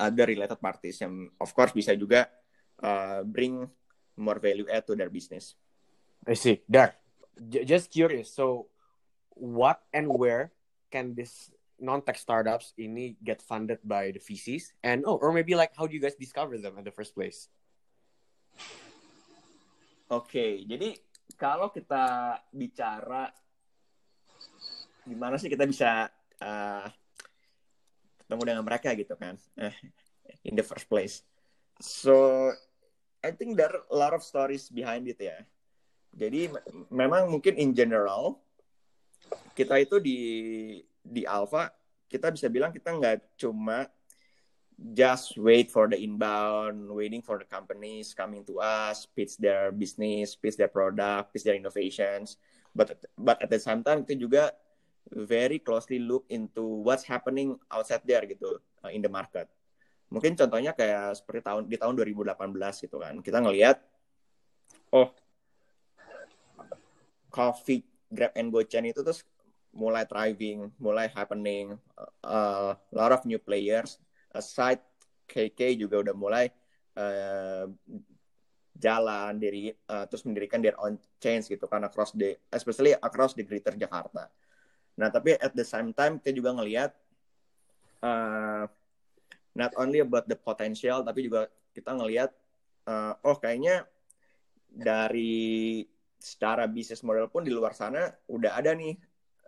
other 0.00 0.26
related 0.26 0.58
parties 0.58 0.98
yang 0.98 1.30
of 1.38 1.50
course 1.54 1.70
bisa 1.70 1.94
juga 1.94 2.26
uh, 2.82 3.22
bring 3.22 3.62
more 4.18 4.38
value 4.42 4.66
add 4.68 4.84
to 4.86 4.98
their 4.98 5.08
business. 5.08 5.54
I 6.26 6.34
see. 6.34 6.62
Dar, 6.70 6.94
just 7.50 7.90
curious. 7.90 8.30
So, 8.30 8.70
what 9.34 9.82
and 9.90 10.06
where 10.10 10.52
can 10.90 11.14
this 11.14 11.50
non-tech 11.82 12.14
startups 12.14 12.74
ini 12.78 13.18
get 13.18 13.42
funded 13.42 13.82
by 13.82 14.14
the 14.14 14.22
VCs? 14.22 14.76
And 14.82 15.02
oh, 15.06 15.18
or 15.18 15.32
maybe 15.32 15.54
like 15.58 15.74
how 15.74 15.86
do 15.86 15.94
you 15.94 16.02
guys 16.02 16.14
discover 16.14 16.58
them 16.58 16.78
in 16.78 16.84
the 16.84 16.94
first 16.94 17.14
place? 17.14 17.50
Oke, 20.12 20.28
okay, 20.28 20.50
jadi 20.68 20.92
kalau 21.40 21.72
kita 21.72 22.36
bicara 22.52 23.32
gimana 25.06 25.36
sih 25.38 25.50
kita 25.50 25.66
bisa 25.66 26.10
uh, 26.42 26.86
ketemu 28.22 28.42
dengan 28.48 28.64
mereka 28.64 28.94
gitu 28.94 29.14
kan 29.18 29.34
uh, 29.60 29.74
in 30.46 30.54
the 30.54 30.64
first 30.64 30.86
place. 30.86 31.26
So 31.82 32.48
I 33.22 33.30
think 33.34 33.58
there 33.58 33.70
are 33.70 33.84
a 33.90 33.96
lot 33.96 34.14
of 34.14 34.22
stories 34.22 34.70
behind 34.70 35.06
it 35.10 35.18
ya. 35.18 35.38
Jadi 36.12 36.52
memang 36.92 37.30
mungkin 37.32 37.56
in 37.56 37.72
general 37.72 38.42
kita 39.56 39.80
itu 39.80 39.96
di 40.02 40.20
di 41.00 41.22
Alpha 41.24 41.72
kita 42.06 42.28
bisa 42.28 42.52
bilang 42.52 42.70
kita 42.70 42.92
nggak 42.92 43.40
cuma 43.40 43.88
just 44.92 45.38
wait 45.38 45.70
for 45.70 45.88
the 45.88 45.96
inbound, 45.96 46.90
waiting 46.90 47.22
for 47.22 47.38
the 47.38 47.48
companies 47.48 48.12
coming 48.12 48.44
to 48.44 48.58
us, 48.60 49.06
pitch 49.06 49.38
their 49.38 49.70
business, 49.72 50.34
pitch 50.36 50.58
their 50.58 50.68
product, 50.68 51.32
pitch 51.32 51.46
their 51.46 51.56
innovations. 51.56 52.36
But 52.76 53.00
but 53.16 53.40
at 53.40 53.48
the 53.48 53.60
same 53.60 53.80
time 53.80 54.04
kita 54.04 54.20
juga 54.20 54.52
very 55.10 55.58
closely 55.58 55.98
look 55.98 56.22
into 56.30 56.62
what's 56.62 57.02
happening 57.02 57.58
outside 57.72 58.04
there 58.06 58.22
gitu 58.24 58.62
uh, 58.84 58.90
in 58.90 59.02
the 59.02 59.10
market. 59.10 59.50
Mungkin 60.12 60.36
contohnya 60.36 60.76
kayak 60.76 61.16
seperti 61.16 61.40
tahun 61.40 61.62
di 61.66 61.76
tahun 61.80 61.96
2018 61.96 62.84
gitu 62.84 62.96
kan. 63.00 63.14
Kita 63.24 63.40
ngelihat 63.40 63.80
oh 64.92 65.08
coffee 67.32 67.82
Grab 68.12 68.36
and 68.36 68.52
Go 68.52 68.60
chain 68.60 68.92
itu 68.92 69.00
terus 69.00 69.24
mulai 69.72 70.04
thriving, 70.04 70.68
mulai 70.76 71.08
happening, 71.08 71.80
uh, 72.20 72.76
a 72.76 72.92
lot 72.92 73.16
of 73.16 73.24
new 73.24 73.40
players. 73.40 73.96
Aside 74.28 74.84
KK 75.24 75.80
juga 75.80 76.04
udah 76.04 76.12
mulai 76.12 76.52
uh, 77.00 77.72
jalan 78.76 79.40
dari 79.40 79.72
uh, 79.72 80.04
terus 80.04 80.28
mendirikan 80.28 80.60
their 80.60 80.76
own 80.76 81.00
chains 81.16 81.48
gitu 81.48 81.64
kan 81.64 81.84
across 81.88 82.12
the 82.12 82.36
especially 82.52 82.92
across 83.00 83.32
the 83.32 83.44
greater 83.48 83.72
Jakarta. 83.72 84.28
Nah 84.98 85.08
tapi 85.08 85.36
at 85.38 85.52
the 85.56 85.64
same 85.64 85.94
time 85.96 86.20
kita 86.20 86.36
juga 86.36 86.56
ngelihat 86.56 86.90
uh, 88.04 88.64
not 89.56 89.72
only 89.76 90.00
about 90.00 90.28
the 90.28 90.36
potential 90.36 91.04
tapi 91.04 91.28
juga 91.28 91.48
kita 91.72 91.96
ngelihat 91.96 92.30
uh, 92.88 93.16
oh 93.24 93.36
kayaknya 93.40 93.88
dari 94.72 95.84
secara 96.16 96.64
bisnis 96.70 97.04
model 97.04 97.26
pun 97.28 97.44
di 97.44 97.52
luar 97.52 97.74
sana 97.74 98.08
udah 98.30 98.56
ada 98.56 98.72
nih 98.72 98.94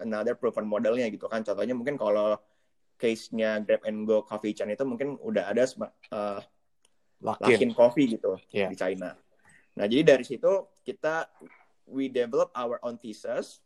another 0.02 0.34
proven 0.34 0.66
modelnya 0.66 1.06
gitu 1.12 1.30
kan. 1.30 1.46
Contohnya 1.46 1.74
mungkin 1.76 1.94
kalau 1.94 2.34
case-nya 2.98 3.62
Grab 3.62 3.82
and 3.86 4.06
Go 4.06 4.22
Coffee 4.22 4.54
Chain 4.54 4.74
itu 4.74 4.82
mungkin 4.86 5.18
udah 5.18 5.50
ada 5.50 5.64
uh, 6.10 6.40
Lakin. 7.24 7.44
Lakin 7.56 7.70
Coffee 7.72 8.06
gitu 8.18 8.36
yeah. 8.52 8.68
di 8.68 8.76
China. 8.76 9.16
Nah, 9.74 9.86
jadi 9.88 10.14
dari 10.14 10.24
situ 10.26 10.68
kita 10.84 11.26
we 11.88 12.12
develop 12.12 12.52
our 12.54 12.76
own 12.84 13.00
thesis 13.00 13.64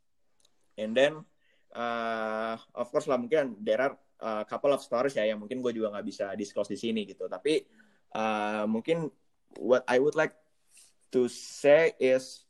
and 0.79 0.95
then 0.95 1.27
uh, 1.75 2.57
of 2.77 2.89
course 2.89 3.09
lah 3.11 3.21
mungkin 3.21 3.59
there 3.61 3.81
are 3.83 3.95
a 4.19 4.45
couple 4.47 4.73
of 4.75 4.83
stories 4.83 5.15
ya 5.15 5.27
yang 5.27 5.39
mungkin 5.39 5.63
gue 5.63 5.73
juga 5.75 5.95
nggak 5.95 6.07
bisa 6.07 6.27
disclose 6.35 6.73
di 6.73 6.79
sini 6.79 7.05
gitu. 7.07 7.27
Tapi 7.29 7.63
uh, 8.15 8.65
mungkin 8.67 9.07
what 9.59 9.85
I 9.87 10.01
would 10.01 10.17
like 10.19 10.35
to 11.15 11.27
say 11.31 11.95
is 11.99 12.45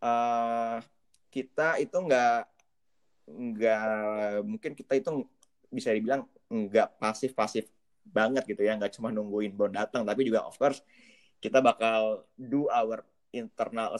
uh, 0.00 0.80
kita 1.28 1.80
itu 1.82 1.96
nggak 1.96 2.42
nggak 3.28 3.84
mungkin 4.46 4.72
kita 4.72 4.96
itu 4.96 5.28
bisa 5.68 5.92
dibilang 5.92 6.24
nggak 6.48 6.96
pasif-pasif 6.96 7.68
banget 8.06 8.46
gitu 8.46 8.62
ya. 8.64 8.78
Nggak 8.78 8.96
cuma 8.96 9.12
nungguin 9.12 9.52
bond 9.58 9.74
datang 9.74 10.06
tapi 10.06 10.24
juga 10.24 10.46
of 10.46 10.56
course 10.56 10.80
kita 11.38 11.62
bakal 11.62 12.26
do 12.34 12.66
our 12.70 13.02
internal 13.30 13.94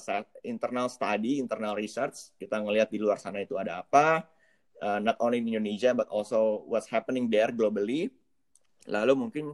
internal 0.46 0.88
study 0.88 1.42
internal 1.42 1.74
research. 1.74 2.32
Kita 2.38 2.62
ngelihat 2.62 2.88
di 2.88 2.98
luar 3.02 3.20
sana 3.20 3.42
itu 3.42 3.58
ada 3.58 3.84
apa 3.84 4.37
uh, 4.82 5.00
not 5.02 5.16
only 5.22 5.38
in 5.42 5.48
Indonesia 5.48 5.94
but 5.94 6.08
also 6.08 6.64
what's 6.66 6.88
happening 6.88 7.30
there 7.30 7.50
globally 7.54 8.10
lalu 8.88 9.12
mungkin 9.14 9.44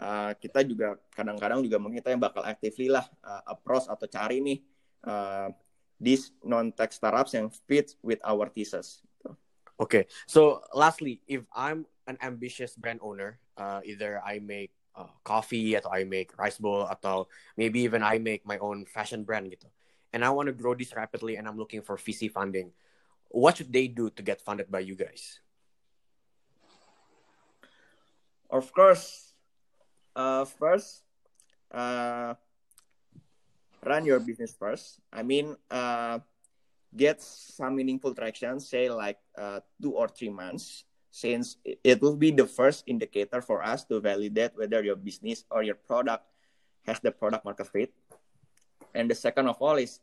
uh, 0.00 0.32
kita 0.40 0.64
juga 0.64 0.96
kadang-kadang 1.12 1.60
juga 1.60 1.76
mungkin 1.76 2.00
kita 2.00 2.16
yang 2.16 2.22
bakal 2.22 2.42
actively 2.42 2.88
lah 2.88 3.04
uh, 3.20 3.42
approach 3.50 3.86
atau 3.86 4.06
cari 4.08 4.40
nih 4.40 4.58
uh, 5.04 5.52
these 6.00 6.32
non-tech 6.40 6.90
startups 6.90 7.36
yang 7.36 7.52
fit 7.68 7.92
with 8.00 8.18
our 8.24 8.48
thesis. 8.48 9.04
Okay, 9.80 10.08
so 10.28 10.60
lastly, 10.76 11.24
if 11.24 11.40
I'm 11.56 11.88
an 12.04 12.20
ambitious 12.20 12.76
brand 12.76 13.00
owner, 13.00 13.40
uh, 13.56 13.80
either 13.80 14.20
I 14.20 14.36
make 14.40 14.76
uh, 14.92 15.08
coffee 15.24 15.72
atau 15.72 15.88
I 15.88 16.04
make 16.04 16.36
rice 16.36 16.60
bowl 16.60 16.84
atau 16.84 17.32
maybe 17.56 17.80
even 17.88 18.04
I 18.04 18.20
make 18.20 18.44
my 18.44 18.60
own 18.60 18.84
fashion 18.84 19.24
brand 19.24 19.48
gitu, 19.48 19.72
and 20.12 20.20
I 20.20 20.28
want 20.36 20.52
to 20.52 20.56
grow 20.56 20.76
this 20.76 20.92
rapidly 20.92 21.40
and 21.40 21.48
I'm 21.48 21.56
looking 21.56 21.80
for 21.80 21.96
VC 21.96 22.28
funding, 22.28 22.76
what 23.30 23.56
should 23.56 23.72
they 23.72 23.86
do 23.86 24.10
to 24.10 24.22
get 24.22 24.42
funded 24.42 24.70
by 24.70 24.80
you 24.80 24.98
guys? 24.98 25.38
Of 28.50 28.74
course, 28.74 29.32
uh, 30.16 30.44
first, 30.44 31.06
uh, 31.70 32.34
run 33.86 34.04
your 34.04 34.18
business 34.18 34.52
first. 34.58 34.98
I 35.12 35.22
mean, 35.22 35.54
uh, 35.70 36.18
get 36.96 37.22
some 37.22 37.76
meaningful 37.76 38.14
traction, 38.14 38.58
say 38.58 38.90
like 38.90 39.18
uh, 39.38 39.60
two 39.80 39.94
or 39.94 40.08
three 40.08 40.30
months, 40.30 40.84
since 41.10 41.56
it 41.62 42.02
will 42.02 42.16
be 42.16 42.34
the 42.34 42.46
first 42.46 42.82
indicator 42.90 43.40
for 43.40 43.62
us 43.62 43.84
to 43.86 44.00
validate 44.00 44.50
whether 44.58 44.82
your 44.82 44.96
business 44.96 45.44
or 45.50 45.62
your 45.62 45.78
product 45.78 46.26
has 46.86 46.98
the 46.98 47.12
product 47.12 47.44
market 47.44 47.68
fit. 47.68 47.94
And 48.94 49.08
the 49.08 49.14
second 49.14 49.46
of 49.46 49.62
all 49.62 49.76
is 49.76 50.00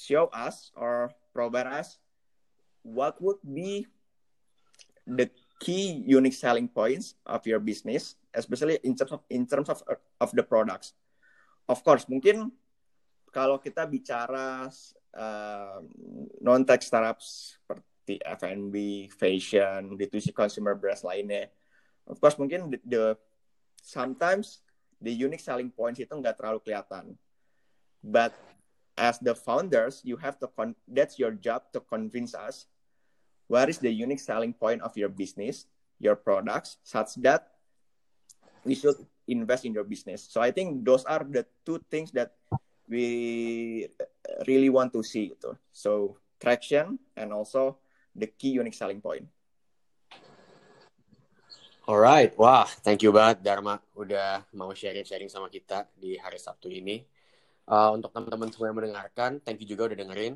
show 0.00 0.32
us 0.32 0.72
or 0.72 1.12
provide 1.36 1.68
us 1.68 2.00
what 2.80 3.20
would 3.20 3.40
be 3.44 3.84
the 5.04 5.28
key 5.60 6.00
unique 6.08 6.34
selling 6.34 6.68
points 6.68 7.14
of 7.28 7.44
your 7.44 7.60
business, 7.60 8.16
especially 8.32 8.80
in 8.80 8.96
terms 8.96 9.12
of 9.12 9.20
in 9.28 9.44
terms 9.44 9.68
of 9.68 9.84
of 10.20 10.30
the 10.32 10.42
products 10.42 10.96
of 11.70 11.78
course 11.86 12.10
mungkin 12.10 12.50
kalau 13.30 13.62
kita 13.62 13.86
bicara 13.86 14.66
uh, 15.14 15.78
non 16.42 16.66
tech 16.66 16.82
startups 16.82 17.54
seperti 17.62 18.18
F&B, 18.26 19.06
fashion, 19.14 19.94
D2C 19.94 20.34
consumer 20.34 20.74
brands 20.74 21.06
lainnya, 21.06 21.46
of 22.10 22.18
course 22.18 22.34
mungkin 22.42 22.74
the, 22.74 22.78
the 22.82 23.04
sometimes 23.78 24.66
the 24.98 25.14
unique 25.14 25.38
selling 25.38 25.70
points 25.70 26.02
itu 26.02 26.10
nggak 26.10 26.34
terlalu 26.34 26.58
kelihatan. 26.66 27.14
But 28.02 28.34
as 29.00 29.16
the 29.24 29.32
founders, 29.32 30.04
you 30.04 30.20
have 30.20 30.36
to 30.44 30.46
con 30.52 30.76
that's 30.84 31.16
your 31.16 31.32
job 31.32 31.64
to 31.72 31.80
convince 31.80 32.36
us 32.36 32.68
what 33.48 33.72
is 33.72 33.80
the 33.80 33.88
unique 33.88 34.20
selling 34.20 34.52
point 34.52 34.84
of 34.84 34.92
your 34.94 35.08
business, 35.08 35.64
your 35.96 36.14
products, 36.14 36.76
such 36.84 37.16
that 37.24 37.56
we 38.62 38.76
should 38.76 39.00
invest 39.24 39.64
in 39.64 39.72
your 39.72 39.88
business. 39.88 40.28
So 40.28 40.44
I 40.44 40.52
think 40.52 40.84
those 40.84 41.08
are 41.08 41.24
the 41.24 41.48
two 41.64 41.80
things 41.88 42.12
that 42.12 42.36
we 42.84 43.88
really 44.46 44.68
want 44.68 44.92
to 44.92 45.02
see. 45.02 45.32
Gitu. 45.32 45.56
So 45.72 46.20
traction 46.36 47.00
and 47.16 47.32
also 47.32 47.80
the 48.12 48.28
key 48.28 48.60
unique 48.60 48.76
selling 48.76 49.00
point. 49.00 49.24
Alright, 51.90 52.38
wah, 52.38 52.70
thank 52.86 53.02
you 53.02 53.10
banget 53.10 53.42
Dharma 53.42 53.82
udah 53.98 54.46
mau 54.54 54.70
sharing-sharing 54.70 55.26
sama 55.26 55.50
kita 55.50 55.90
di 55.98 56.14
hari 56.14 56.38
Sabtu 56.38 56.70
ini. 56.70 57.02
Uh, 57.66 57.94
untuk 57.94 58.10
teman-teman 58.12 58.48
semua 58.50 58.66
yang 58.72 58.78
mendengarkan, 58.78 59.40
thank 59.42 59.60
you 59.60 59.68
juga 59.68 59.90
udah 59.92 59.98
dengerin. 59.98 60.34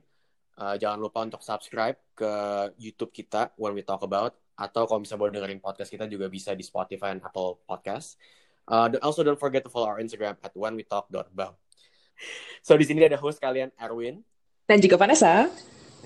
Uh, 0.54 0.78
jangan 0.78 1.02
lupa 1.02 1.18
untuk 1.26 1.42
subscribe 1.42 1.98
ke 2.14 2.32
YouTube 2.78 3.10
kita 3.10 3.50
When 3.58 3.74
We 3.74 3.82
Talk 3.82 4.06
About 4.06 4.38
atau 4.54 4.86
kalau 4.86 5.02
bisa 5.02 5.18
boleh 5.18 5.34
dengerin 5.34 5.58
podcast 5.58 5.90
kita 5.90 6.06
juga 6.06 6.30
bisa 6.30 6.54
di 6.54 6.62
Spotify 6.62 7.10
dan 7.10 7.26
Apple 7.26 7.58
Podcast. 7.66 8.14
Uh, 8.70 8.86
also 9.02 9.26
don't 9.26 9.36
forget 9.36 9.66
to 9.66 9.68
follow 9.68 9.90
our 9.90 9.98
Instagram 9.98 10.38
at 10.40 10.54
whenwetalk.about. 10.54 11.58
So 12.62 12.78
di 12.78 12.86
sini 12.86 13.02
ada 13.02 13.18
host 13.18 13.42
kalian 13.42 13.74
Erwin 13.76 14.22
Dan 14.64 14.78
juga 14.78 14.94
Vanessa. 14.94 15.50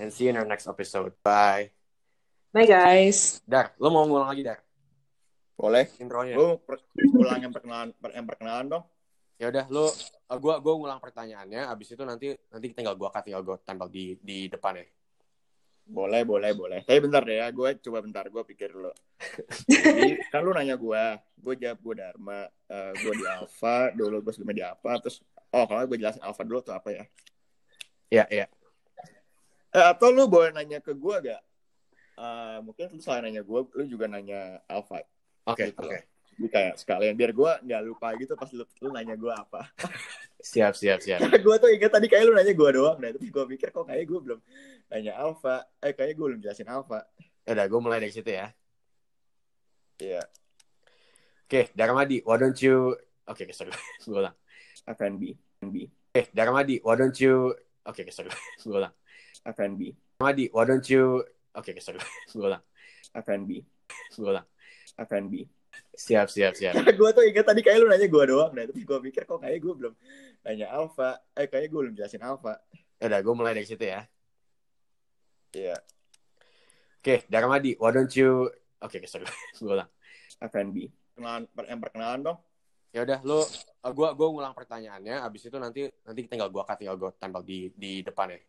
and 0.01 0.09
see 0.09 0.25
you 0.25 0.33
in 0.33 0.37
our 0.41 0.49
next 0.49 0.65
episode. 0.65 1.13
Bye. 1.21 1.69
Bye 2.49 2.65
guys. 2.65 3.45
Dar, 3.45 3.77
lo 3.77 3.93
mau 3.93 4.03
ngulang 4.09 4.33
lagi 4.33 4.41
Dar 4.41 4.59
Boleh? 5.53 5.85
intronya? 6.01 6.33
Lu 6.33 6.57
per- 6.57 6.81
ulang 7.13 7.39
yang 7.45 7.53
perkenalan, 7.53 7.93
per- 7.93 8.15
yang 8.17 8.25
perkenalan 8.25 8.65
dong. 8.65 8.83
Ya 9.37 9.53
udah, 9.53 9.69
lo 9.69 9.93
uh, 10.29 10.37
gua 10.39 10.61
gua 10.61 10.73
ngulang 10.77 11.01
pertanyaannya, 11.01 11.65
abis 11.67 11.97
itu 11.97 12.03
nanti 12.05 12.37
nanti 12.53 12.65
tinggal 12.71 12.93
gua 12.95 13.09
cut, 13.09 13.25
tinggal 13.25 13.41
gua 13.41 13.57
tempel 13.59 13.89
di 13.89 14.15
di 14.21 14.45
depan 14.47 14.77
ya. 14.77 14.85
Boleh, 15.89 16.21
boleh, 16.21 16.53
boleh. 16.53 16.79
Tapi 16.85 17.01
bentar 17.01 17.25
deh 17.25 17.41
ya, 17.41 17.49
gue 17.49 17.81
coba 17.81 18.05
bentar, 18.05 18.21
gue 18.29 18.43
pikir 18.45 18.69
dulu. 18.77 18.93
Jadi, 19.65 20.21
kan 20.29 20.45
lu 20.45 20.53
nanya 20.53 20.77
gue, 20.77 21.03
gue 21.33 21.53
jawab 21.57 21.81
gue 21.81 21.93
Dharma, 21.97 22.45
eh, 22.45 22.93
gue 22.93 23.13
di 23.17 23.25
Alpha, 23.25 23.89
dulu 23.97 24.21
gue 24.21 24.29
sebelumnya 24.29 24.53
di 24.53 24.65
apa, 24.69 25.01
terus, 25.01 25.25
oh 25.49 25.65
kalau 25.65 25.81
gue 25.89 25.97
jelasin 25.97 26.21
Alpha 26.21 26.45
dulu 26.45 26.61
tuh 26.61 26.77
apa 26.77 26.93
ya? 26.93 27.03
Iya, 28.13 28.25
iya. 28.29 28.45
Eh, 29.73 29.85
atau 29.89 30.13
lu 30.13 30.29
boleh 30.29 30.53
nanya 30.53 30.77
ke 30.77 30.93
gue 30.93 31.15
gak? 31.25 31.41
Eh, 32.21 32.57
mungkin 32.61 32.93
lu 32.93 33.01
selain 33.01 33.25
nanya 33.25 33.41
gue, 33.41 33.59
lu 33.73 33.83
juga 33.89 34.05
nanya 34.05 34.61
Alpha. 34.69 35.01
Oke, 35.49 35.73
Gitu. 35.73 35.81
oke. 35.81 36.05
Jadi 36.39 36.47
kayak 36.47 36.73
sekalian, 36.79 37.13
biar 37.19 37.31
gue 37.35 37.51
nggak 37.67 37.81
lupa 37.83 38.15
gitu 38.15 38.33
pas 38.39 38.47
lu, 38.55 38.63
lu 38.79 38.89
nanya 38.95 39.19
gue 39.19 39.33
apa. 39.33 39.67
Siap, 40.39 40.71
siap, 40.71 41.03
siap. 41.03 41.19
gue 41.45 41.55
tuh 41.59 41.67
ingat 41.67 41.91
tadi 41.91 42.07
kayak 42.07 42.23
lu 42.23 42.31
nanya 42.31 42.55
gue 42.55 42.69
doang, 42.71 42.95
nah 42.95 43.11
tapi 43.11 43.27
gue 43.27 43.43
pikir 43.43 43.75
kok 43.75 43.83
kayak 43.83 44.07
gue 44.07 44.19
belum 44.23 44.39
nanya 44.87 45.19
Alpha, 45.19 45.67
eh 45.83 45.91
kayak 45.91 46.15
gue 46.15 46.25
belum 46.31 46.39
jelasin 46.39 46.71
Alpha. 46.71 47.03
Ya 47.43 47.59
udah, 47.59 47.65
gua 47.67 47.79
mulai 47.83 47.99
dari 47.99 48.15
situ 48.15 48.31
ya. 48.31 48.47
Iya, 49.99 50.23
Oke, 51.49 51.73
Darmadi, 51.73 52.21
why 52.29 52.37
don't 52.37 52.61
you 52.61 52.93
Oke, 53.25 53.41
okay, 53.41 53.49
sorry. 53.49 53.73
Gue 54.05 54.21
ulang. 54.21 54.37
FNB, 54.85 55.33
FNB, 55.57 55.75
Oke, 56.13 56.29
Darmadi, 56.29 56.77
why 56.85 56.93
don't 56.93 57.17
you 57.17 57.57
Oke, 57.89 58.05
okay, 58.05 58.13
sorry. 58.13 58.29
Gue 58.61 58.77
ulang. 58.77 58.93
FNB, 59.41 59.81
Darmadi, 60.21 60.45
why 60.53 60.69
don't 60.69 60.85
you 60.85 61.25
Oke, 61.57 61.73
okay, 61.73 61.81
sorry. 61.81 61.97
Gue 62.29 62.45
ulang. 62.53 62.61
FNB, 63.17 63.65
Gue 64.13 64.29
ulang. 64.29 64.45
FNB. 64.93 65.33
Siap, 65.95 66.27
siap, 66.31 66.53
siap. 66.55 66.73
gue 66.99 67.09
tuh 67.11 67.23
ingat 67.27 67.45
tadi 67.47 67.61
kayak 67.63 67.77
lu 67.83 67.87
nanya 67.91 68.07
gue 68.07 68.23
doang, 68.29 68.51
nah 68.55 68.63
tapi 68.63 68.81
gue 68.87 68.99
pikir 69.11 69.27
kok 69.27 69.39
kayak 69.43 69.59
gue 69.59 69.73
belum 69.75 69.93
nanya 70.47 70.67
Alpha, 70.71 71.19
eh 71.35 71.47
kayak 71.47 71.67
gue 71.69 71.79
belum 71.87 71.95
jelasin 71.95 72.23
Alpha. 72.23 72.59
Ya 72.99 73.11
udah, 73.11 73.19
gue 73.19 73.33
mulai 73.35 73.53
dari 73.55 73.67
situ 73.67 73.83
ya. 73.83 74.07
Iya, 75.49 75.81
Oke, 76.99 77.25
Darmadi, 77.31 77.79
why 77.79 77.89
don't 77.95 78.11
you 78.13 78.51
Oke, 78.79 78.95
okay, 78.95 79.07
sorry. 79.11 79.27
Gue 79.59 79.75
ulang. 79.75 79.91
FNB. 80.39 80.87
Perkenalan, 81.15 81.43
per- 81.51 81.67
yang 81.67 81.79
perkenalan 81.83 82.19
dong. 82.23 82.39
Ya 82.95 83.03
udah, 83.05 83.19
lo 83.21 83.43
uh, 83.43 83.93
gua 83.93 84.17
gua 84.17 84.27
ngulang 84.33 84.55
pertanyaannya, 84.55 85.21
abis 85.21 85.45
itu 85.45 85.57
nanti 85.61 85.85
nanti 86.01 86.25
tinggal 86.25 86.49
gua 86.49 86.65
cut, 86.65 86.81
tinggal 86.81 86.97
gua 86.97 87.11
tempel 87.13 87.45
di 87.45 87.69
di 87.75 88.01
depan 88.01 88.33
ya. 88.33 88.39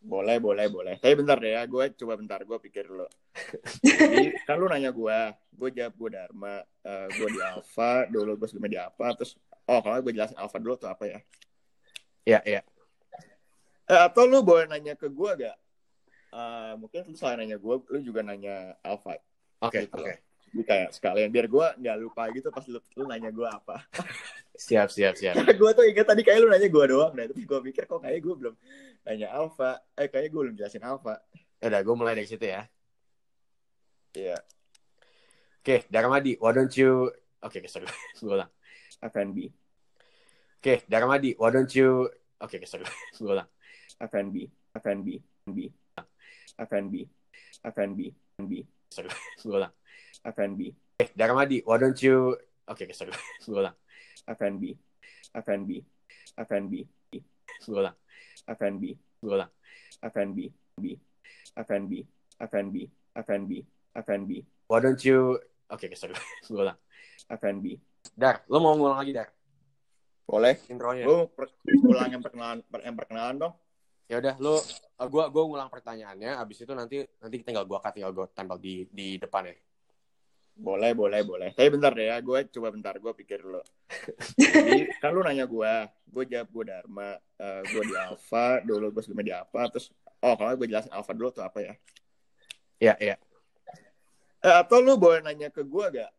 Boleh, 0.00 0.40
boleh, 0.40 0.66
boleh. 0.72 0.94
Tapi 0.96 1.12
bentar 1.12 1.36
deh 1.36 1.52
ya, 1.52 1.68
gue 1.68 1.84
coba 1.92 2.16
bentar, 2.16 2.40
gue 2.40 2.56
pikir 2.56 2.88
dulu. 2.88 3.04
Jadi, 3.84 4.32
kan 4.48 4.56
lu 4.56 4.64
nanya 4.64 4.88
gue, 4.96 5.18
gue 5.52 5.68
jawab 5.76 5.92
gue 5.92 6.08
Dharma, 6.16 6.64
eh, 6.64 7.06
gue 7.12 7.28
di 7.28 7.40
Alpha, 7.44 8.08
dulu 8.08 8.40
gue 8.40 8.48
sebelumnya 8.48 8.72
di 8.72 8.80
apa, 8.80 9.12
terus, 9.12 9.36
oh 9.68 9.80
kalau 9.84 10.00
gue 10.00 10.12
jelasin 10.16 10.40
Alpha 10.40 10.56
dulu 10.56 10.80
tuh 10.80 10.88
apa 10.88 11.04
ya? 11.04 11.20
Iya, 12.24 12.40
iya. 12.48 12.60
Eh, 13.92 14.00
atau 14.00 14.24
lu 14.24 14.40
boleh 14.40 14.64
nanya 14.72 14.96
ke 14.96 15.12
gue 15.12 15.30
gak? 15.36 15.56
Eh, 16.32 16.72
mungkin 16.80 17.04
lu 17.04 17.14
selain 17.18 17.44
nanya 17.44 17.60
gue, 17.60 17.74
lu 17.92 17.98
juga 18.00 18.24
nanya 18.24 18.80
Alpha. 18.80 19.20
Oke, 19.60 19.84
Gitu. 19.84 20.00
oke. 20.00 20.14
Jadi 20.50 20.62
kayak 20.66 20.88
sekalian, 20.90 21.30
biar 21.30 21.46
gue 21.46 21.66
nggak 21.78 21.96
lupa 22.02 22.26
gitu 22.34 22.50
pas 22.50 22.66
lu, 22.66 22.82
lu 22.98 23.04
nanya 23.06 23.30
gue 23.30 23.46
apa. 23.46 23.86
Siap, 24.60 24.92
siap, 24.92 25.16
siap. 25.16 25.40
gue 25.62 25.70
tuh 25.72 25.88
ingat 25.88 26.04
tadi 26.04 26.20
kayak 26.20 26.44
lu 26.44 26.52
nanya 26.52 26.68
gue 26.68 26.84
doang, 26.84 27.16
nah 27.16 27.24
tapi 27.24 27.48
gue 27.48 27.60
pikir 27.72 27.88
kok 27.88 28.04
kayak 28.04 28.20
gue 28.20 28.34
belum 28.44 28.54
nanya 29.08 29.32
Alpha, 29.32 29.80
eh 29.96 30.04
kayak 30.04 30.28
gue 30.28 30.40
belum 30.44 30.52
jelasin 30.52 30.84
Alpha. 30.84 31.16
Ya 31.64 31.72
udah, 31.72 31.80
gua 31.80 31.96
mulai 31.96 32.12
dari 32.12 32.28
situ 32.28 32.44
ya. 32.44 32.68
Iya, 34.12 34.36
Oke, 35.60 35.84
Darmadi, 35.92 36.40
why 36.40 36.56
don't 36.56 36.72
you 36.72 37.12
Oke, 37.44 37.60
okay, 37.60 37.68
sorry. 37.68 37.84
Gue 38.20 38.32
ulang. 38.32 38.48
FNB, 39.00 39.38
Oke, 40.60 40.84
Darmadi, 40.88 41.36
why 41.36 41.52
don't 41.52 41.68
you 41.76 42.08
Oke, 42.40 42.56
okay, 42.56 42.64
sorry. 42.64 42.88
Gue 43.20 43.28
ulang. 43.36 43.48
FNB, 44.00 44.48
FNB, 44.72 45.08
FNB, 45.44 45.58
FNB, 46.56 46.94
FNB, 47.60 48.00
FNB, 48.40 48.52
Sorry. 48.88 49.12
Gue 49.44 49.56
ulang. 49.60 49.72
FNB, 50.20 50.60
Oke, 51.00 51.16
Darmadi, 51.16 51.64
why 51.64 51.80
don't 51.80 51.96
you 52.04 52.36
Oke, 52.70 52.86
okay, 52.86 52.94
sorry. 52.94 53.10
Gue 53.42 53.58
ulang. 53.66 53.74
FNB, 54.30 54.76
FNB, 55.34 55.70
FNB, 56.38 56.74
Gue 57.66 57.78
ulang. 57.82 57.96
FNB, 58.46 58.84
Gue 59.18 59.32
ulang. 59.34 59.50
FNB, 59.98 60.38
FNB, 61.56 61.92
FNB, 62.38 62.72
FNB, 63.16 63.52
FNB, 63.90 64.30
Why 64.70 64.78
don't 64.78 65.02
you 65.02 65.40
Oke, 65.70 65.90
okay, 65.90 65.98
sorry. 65.98 66.14
Gue 66.46 66.62
ulang. 66.62 66.78
FNB. 67.26 67.74
Dar, 68.14 68.46
lo 68.46 68.62
mau 68.62 68.78
ngulang 68.78 69.02
lagi, 69.02 69.12
Dar? 69.14 69.28
Boleh? 70.30 70.62
Intronya. 70.70 71.04
Lu 71.10 71.26
per- 71.34 71.58
ulang 71.66 72.06
yang 72.06 72.22
perkenalan, 72.22 72.62
per- 72.62 72.84
yang 72.86 72.94
perkenalan 72.94 73.36
dong. 73.40 73.54
Ya 74.10 74.18
udah, 74.18 74.34
lo 74.42 74.58
uh, 74.58 75.06
gua 75.06 75.30
gua 75.30 75.42
ngulang 75.46 75.70
pertanyaannya, 75.70 76.34
abis 76.38 76.66
itu 76.66 76.72
nanti 76.74 77.02
nanti 77.22 77.46
tinggal 77.46 77.62
gua 77.62 77.78
cut, 77.78 77.94
tinggal 77.94 78.10
gua 78.10 78.26
tempel 78.30 78.58
di 78.58 78.86
di 78.90 79.18
depan 79.22 79.46
ya. 79.46 79.54
Boleh, 80.56 80.92
boleh, 80.92 81.20
boleh. 81.24 81.48
Tapi 81.56 81.68
bentar 81.72 81.92
deh 81.94 82.10
ya, 82.10 82.20
gue 82.20 82.38
coba 82.52 82.68
bentar, 82.68 82.94
gue 82.98 83.12
pikir 83.16 83.40
dulu. 83.40 83.62
Jadi, 84.36 84.86
kan 85.02 85.10
lu 85.14 85.24
nanya 85.24 85.48
gue, 85.48 85.72
gue 86.04 86.24
jawab 86.28 86.48
gue 86.52 86.64
Dharma, 86.68 87.16
eh, 87.16 87.60
gue 87.64 87.82
di 87.88 87.94
Alpha, 87.96 88.60
dulu 88.60 88.92
gue 88.92 89.02
sebelumnya 89.02 89.26
di 89.26 89.34
apa, 89.40 89.60
terus, 89.72 89.88
oh 90.20 90.34
kalau 90.36 90.52
gue 90.60 90.68
jelasin 90.68 90.92
Alpha 90.92 91.12
dulu 91.16 91.32
tuh 91.32 91.44
apa 91.44 91.58
ya? 91.64 91.74
Iya, 92.80 92.94
iya. 93.00 93.16
Eh, 94.40 94.56
atau 94.56 94.80
lu 94.80 94.96
boleh 94.96 95.20
nanya 95.20 95.48
ke 95.52 95.64
gue 95.64 95.86
gak? 95.96 96.12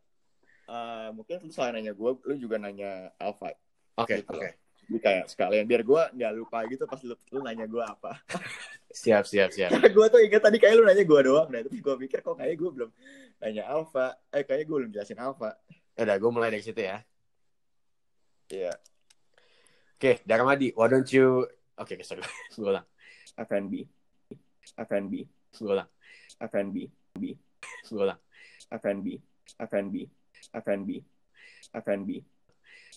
Eh, 0.69 1.07
mungkin 1.13 1.41
lu 1.45 1.51
selain 1.53 1.77
nanya 1.77 1.93
gue, 1.93 2.09
lu 2.25 2.33
juga 2.37 2.57
nanya 2.57 3.13
Alpha. 3.21 3.53
Oke, 3.99 4.21
Gitu. 4.25 4.29
oke. 4.29 4.49
Jadi 4.91 4.99
kayak 4.99 5.25
sekalian, 5.31 5.63
biar 5.63 5.87
gue 5.87 6.01
nggak 6.19 6.33
lupa 6.35 6.67
gitu 6.67 6.83
pas 6.83 6.99
lu, 7.07 7.15
lu 7.31 7.39
nanya 7.39 7.63
gue 7.63 7.79
apa. 7.79 8.19
Siap, 8.91 9.23
siap, 9.23 9.55
siap. 9.55 9.71
gue 9.95 10.05
tuh 10.11 10.19
ingat 10.19 10.43
tadi 10.43 10.59
kayak 10.59 10.75
lu 10.75 10.83
nanya 10.83 11.07
gue 11.07 11.19
doang, 11.23 11.47
nah 11.47 11.63
tapi 11.63 11.79
gue 11.79 11.95
pikir 11.95 12.19
kok 12.19 12.35
kayak 12.35 12.59
gue 12.59 12.69
belum 12.75 12.91
nanya 13.39 13.63
Alpha, 13.71 14.19
eh 14.35 14.43
kayak 14.43 14.67
gue 14.67 14.77
belum 14.83 14.91
jelasin 14.91 15.15
Alpha. 15.15 15.55
Ya 15.95 16.03
udah, 16.03 16.19
gua 16.19 16.31
mulai 16.35 16.51
dari 16.51 16.59
situ 16.59 16.83
ya. 16.83 16.99
Iya, 18.51 18.75
Oke, 20.01 20.19
Darmadi, 20.27 20.75
why 20.75 20.89
don't 20.91 21.07
you 21.13 21.47
Oke, 21.77 21.93
okay, 21.93 22.01
sorry. 22.01 22.25
Gue 22.57 22.73
ulang. 22.73 22.85
FNB, 23.37 23.85
FNB, 24.73 25.13
Gue 25.61 25.77
ulang. 25.77 25.89
FNB, 26.41 26.89
Gue 27.85 28.01
ulang. 28.01 28.17
FNB, 28.73 29.21
FNB, 29.61 29.95
FNB, 30.57 30.89
FNB, 31.69 32.09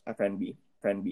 FNB, 0.09 0.43
FNB, 0.81 1.07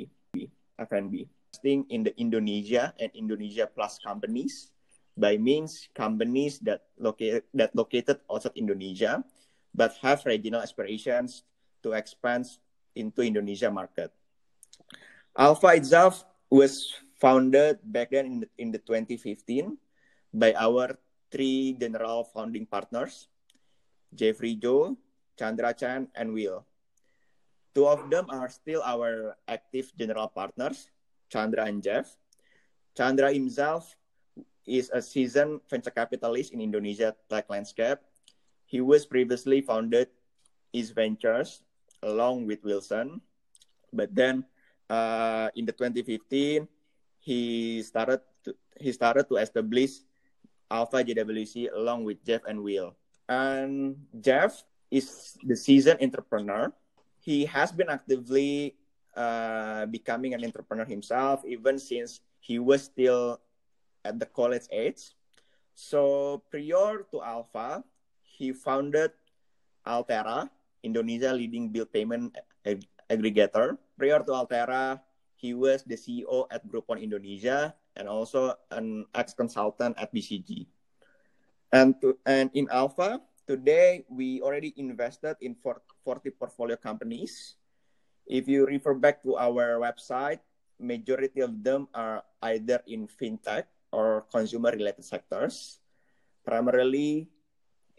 FNB. 0.80 1.28
Investing 1.52 1.85
in 1.92 2.00
the 2.02 2.16
Indonesia 2.16 2.96
and 2.96 3.12
Indonesia 3.12 3.68
Plus 3.68 4.00
companies 4.00 4.73
by 5.20 5.37
means 5.37 5.92
companies 5.92 6.56
that 6.64 6.88
locate 6.96 7.44
that 7.52 7.77
located 7.77 8.25
outside 8.33 8.56
Indonesia 8.56 9.20
but 9.77 9.92
have 10.00 10.25
regional 10.25 10.64
aspirations 10.64 11.44
to 11.85 11.92
expand 11.92 12.48
into 12.96 13.20
Indonesia 13.20 13.68
market. 13.68 14.12
Alpha 15.37 15.77
itself 15.77 16.25
was 16.48 16.92
founded 17.16 17.81
back 17.85 18.12
then 18.12 18.27
in 18.27 18.37
the, 18.40 18.48
in 18.56 18.68
the 18.73 18.81
2015 18.81 19.77
by 20.33 20.52
our 20.56 20.96
three 21.33 21.73
general 21.77 22.25
founding 22.29 22.64
partners, 22.68 23.29
Jeffrey 24.12 24.56
Joe, 24.56 24.96
Chandra 25.38 25.73
Chan, 25.73 26.08
and 26.14 26.33
Will. 26.33 26.64
Two 27.75 27.88
of 27.88 28.08
them 28.10 28.29
are 28.29 28.48
still 28.52 28.85
our 28.85 29.37
active 29.48 29.92
general 29.96 30.29
partners, 30.29 30.92
Chandra 31.33 31.64
and 31.64 31.83
Jeff. 31.83 32.16
Chandra 32.96 33.33
himself 33.33 33.96
is 34.66 34.90
a 34.92 35.00
seasoned 35.00 35.60
venture 35.68 35.90
capitalist 35.90 36.52
in 36.52 36.60
Indonesia 36.60 37.16
tech 37.31 37.48
landscape. 37.48 37.98
He 38.68 38.81
was 38.81 39.08
previously 39.08 39.60
founded 39.60 40.08
his 40.73 40.92
Ventures 40.92 41.64
along 42.02 42.46
with 42.46 42.64
Wilson, 42.64 43.20
but 43.92 44.12
then 44.14 44.44
uh, 44.88 45.48
in 45.56 45.64
the 45.64 45.73
2015 45.73 46.68
he 47.20 47.83
started 47.83 48.20
to, 48.44 48.54
he 48.81 48.92
started 48.92 49.29
to 49.29 49.37
establish 49.37 50.02
Alpha 50.70 51.04
JWC 51.04 51.73
along 51.73 52.04
with 52.04 52.25
Jeff 52.25 52.42
and 52.48 52.64
Will. 52.64 52.96
And 53.29 53.96
Jeff 54.20 54.64
is 54.90 55.37
the 55.44 55.54
seasoned 55.54 56.00
entrepreneur. 56.02 56.73
He 57.23 57.46
has 57.46 57.70
been 57.70 57.87
actively 57.87 58.75
uh, 59.14 59.87
becoming 59.87 60.35
an 60.35 60.42
entrepreneur 60.42 60.85
himself, 60.85 61.46
even 61.46 61.79
since 61.79 62.18
he 62.42 62.58
was 62.58 62.90
still 62.90 63.38
at 64.02 64.18
the 64.18 64.27
college 64.27 64.66
age. 64.75 65.14
So 65.79 66.42
prior 66.50 67.06
to 67.14 67.23
Alpha, 67.23 67.87
he 68.27 68.50
founded 68.50 69.14
Altera, 69.87 70.50
Indonesia 70.83 71.31
leading 71.31 71.70
bill 71.70 71.87
payment 71.87 72.35
ag- 72.66 72.90
aggregator. 73.06 73.79
Prior 73.94 74.18
to 74.27 74.33
Altera, 74.35 74.98
he 75.38 75.54
was 75.54 75.87
the 75.87 75.94
CEO 75.94 76.50
at 76.50 76.66
Groupon 76.66 76.98
Indonesia 76.98 77.75
and 77.94 78.10
also 78.10 78.58
an 78.75 79.06
ex-consultant 79.14 79.94
at 79.98 80.10
BCG. 80.10 80.66
And 81.73 81.94
to, 82.02 82.18
and 82.27 82.50
in 82.52 82.68
Alpha, 82.70 83.23
today 83.46 84.04
we 84.08 84.40
already 84.40 84.72
invested 84.76 85.36
in 85.40 85.54
40 85.58 86.30
portfolio 86.38 86.76
companies. 86.76 87.56
If 88.26 88.46
you 88.46 88.66
refer 88.66 88.94
back 88.94 89.22
to 89.26 89.36
our 89.36 89.82
website, 89.82 90.40
majority 90.78 91.42
of 91.42 91.62
them 91.62 91.86
are 91.94 92.22
either 92.42 92.80
in 92.86 93.06
fintech 93.06 93.66
or 93.92 94.24
consumer 94.32 94.72
related 94.72 95.04
sectors, 95.04 95.78
primarily 96.46 97.28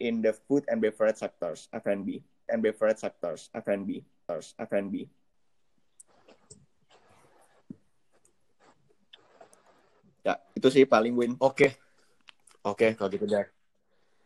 in 0.00 0.20
the 0.20 0.34
food 0.34 0.64
and 0.66 0.82
beverage 0.82 1.22
sectors, 1.22 1.68
F&B, 1.72 2.24
and 2.50 2.60
beverage 2.62 2.98
sectors, 2.98 3.48
F&B, 3.54 4.02
F&B. 4.28 4.94
Ya, 10.24 10.40
itu 10.56 10.68
sih 10.72 10.88
paling 10.88 11.14
win. 11.14 11.36
Oke. 11.38 11.76
Oke, 12.64 12.96
kalau 12.96 13.12
gitu 13.12 13.28
Dar. 13.28 13.53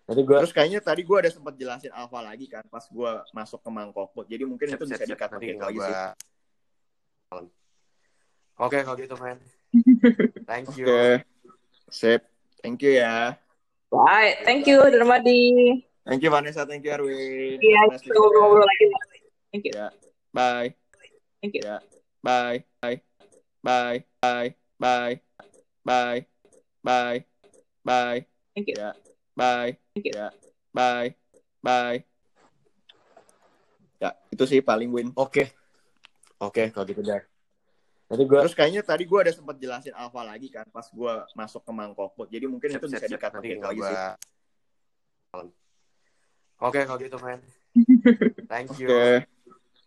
Nanti 0.08 0.22
gue 0.24 0.36
Terus 0.40 0.54
kayaknya 0.56 0.80
tadi 0.80 1.04
gue 1.04 1.16
ada 1.20 1.28
sempat 1.28 1.52
jelasin 1.54 1.92
alpha 1.92 2.24
lagi 2.24 2.48
kan 2.48 2.64
pas 2.66 2.80
gue 2.82 3.10
masuk 3.30 3.60
ke 3.60 3.68
Mangkok. 3.68 4.08
Jadi 4.24 4.42
mungkin 4.42 4.72
itu 4.72 4.84
bisa 4.88 5.04
dikat 5.04 5.28
nanti 5.28 5.44
lagi 5.44 5.52
tinggal 5.52 5.68
sih. 5.70 5.76
gua- 5.78 6.16
Oke, 8.58 8.82
kalau 8.82 8.96
gitu, 8.98 9.14
man. 9.14 9.38
Thank 10.48 10.74
you. 10.74 10.88
Oke. 10.88 11.22
Sip. 11.92 12.24
Thank 12.58 12.82
you 12.82 12.98
ya. 12.98 13.36
Right, 13.88 14.42
thank 14.42 14.66
you 14.66 14.80
Darmadi. 14.82 15.80
Thank 16.02 16.20
you 16.20 16.28
Vanessa, 16.28 16.64
thank 16.64 16.82
you 16.82 16.92
Erwin. 16.92 17.56
Iya, 17.56 17.80
to 17.86 18.00
kita 18.02 18.16
ngobrol-ngobrol 18.16 18.64
lagi. 18.64 18.86
Thank 19.52 19.64
you. 19.64 19.72
Ya. 19.72 19.88
Bye. 20.32 20.72
Thank 21.40 21.52
you. 21.54 21.62
Ya. 21.62 21.78
Bye. 22.20 22.64
Bye. 22.80 22.98
Bye. 23.62 24.04
Bye. 24.20 24.48
Bye. 24.76 25.14
Bye. 25.84 26.20
Bye. 26.82 27.20
Bye. 27.84 28.20
Thank 28.52 28.68
you. 28.68 28.76
Ya. 28.76 28.92
Bye. 29.38 29.78
Thank 29.94 30.10
you. 30.10 30.14
Ya. 30.18 30.28
Bye. 30.74 31.14
Bye. 31.62 32.02
Ya, 33.98 34.14
itu 34.30 34.42
sih 34.46 34.58
paling 34.58 34.90
win. 34.90 35.08
Oke. 35.14 35.54
Oke, 36.38 36.70
kalau 36.70 36.86
gitu 36.86 37.02
Dar. 37.02 37.26
Nanti 38.08 38.24
gue 38.24 38.40
Terus 38.40 38.56
kayaknya 38.56 38.82
tadi 38.82 39.04
gue 39.04 39.18
ada 39.20 39.30
sempat 39.30 39.54
jelasin 39.60 39.92
alpha 39.92 40.24
lagi 40.24 40.48
kan 40.48 40.64
pas 40.70 40.86
gue 40.86 41.12
masuk 41.34 41.62
ke 41.62 41.70
Mangkok. 41.70 42.14
Jadi 42.26 42.46
mungkin 42.46 42.72
itu 42.72 42.86
bisa 42.88 43.06
dikat 43.06 43.30
nanti 43.30 43.54
lagi 43.54 43.54
tinggal 43.54 43.72
sih. 43.74 43.78
gua- 43.78 44.16
Oke, 46.58 46.82
kalau 46.82 46.98
gitu, 46.98 47.18
man. 47.22 47.38
Thank 48.50 48.74
you. 48.82 48.90
Oke. 48.90 49.28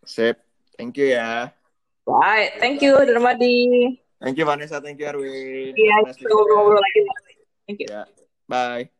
Sip. 0.07 0.39
Thank 0.79 0.95
you 0.95 1.11
ya. 1.11 1.51
Right, 2.07 2.57
thank 2.57 2.79
you 2.81 2.95
Darmadi. 2.97 3.95
Thank 4.17 4.37
you 4.37 4.45
Vanessa, 4.45 4.79
thank 4.79 4.97
you 4.97 5.05
Erwin. 5.05 5.73
Iya, 5.73 5.95
kita 6.13 6.29
ngobrol-ngobrol 6.29 6.81
lagi. 6.81 6.99
Thank 7.65 7.79
you. 7.83 7.87
Ya. 7.89 8.03
Bye. 8.45 8.91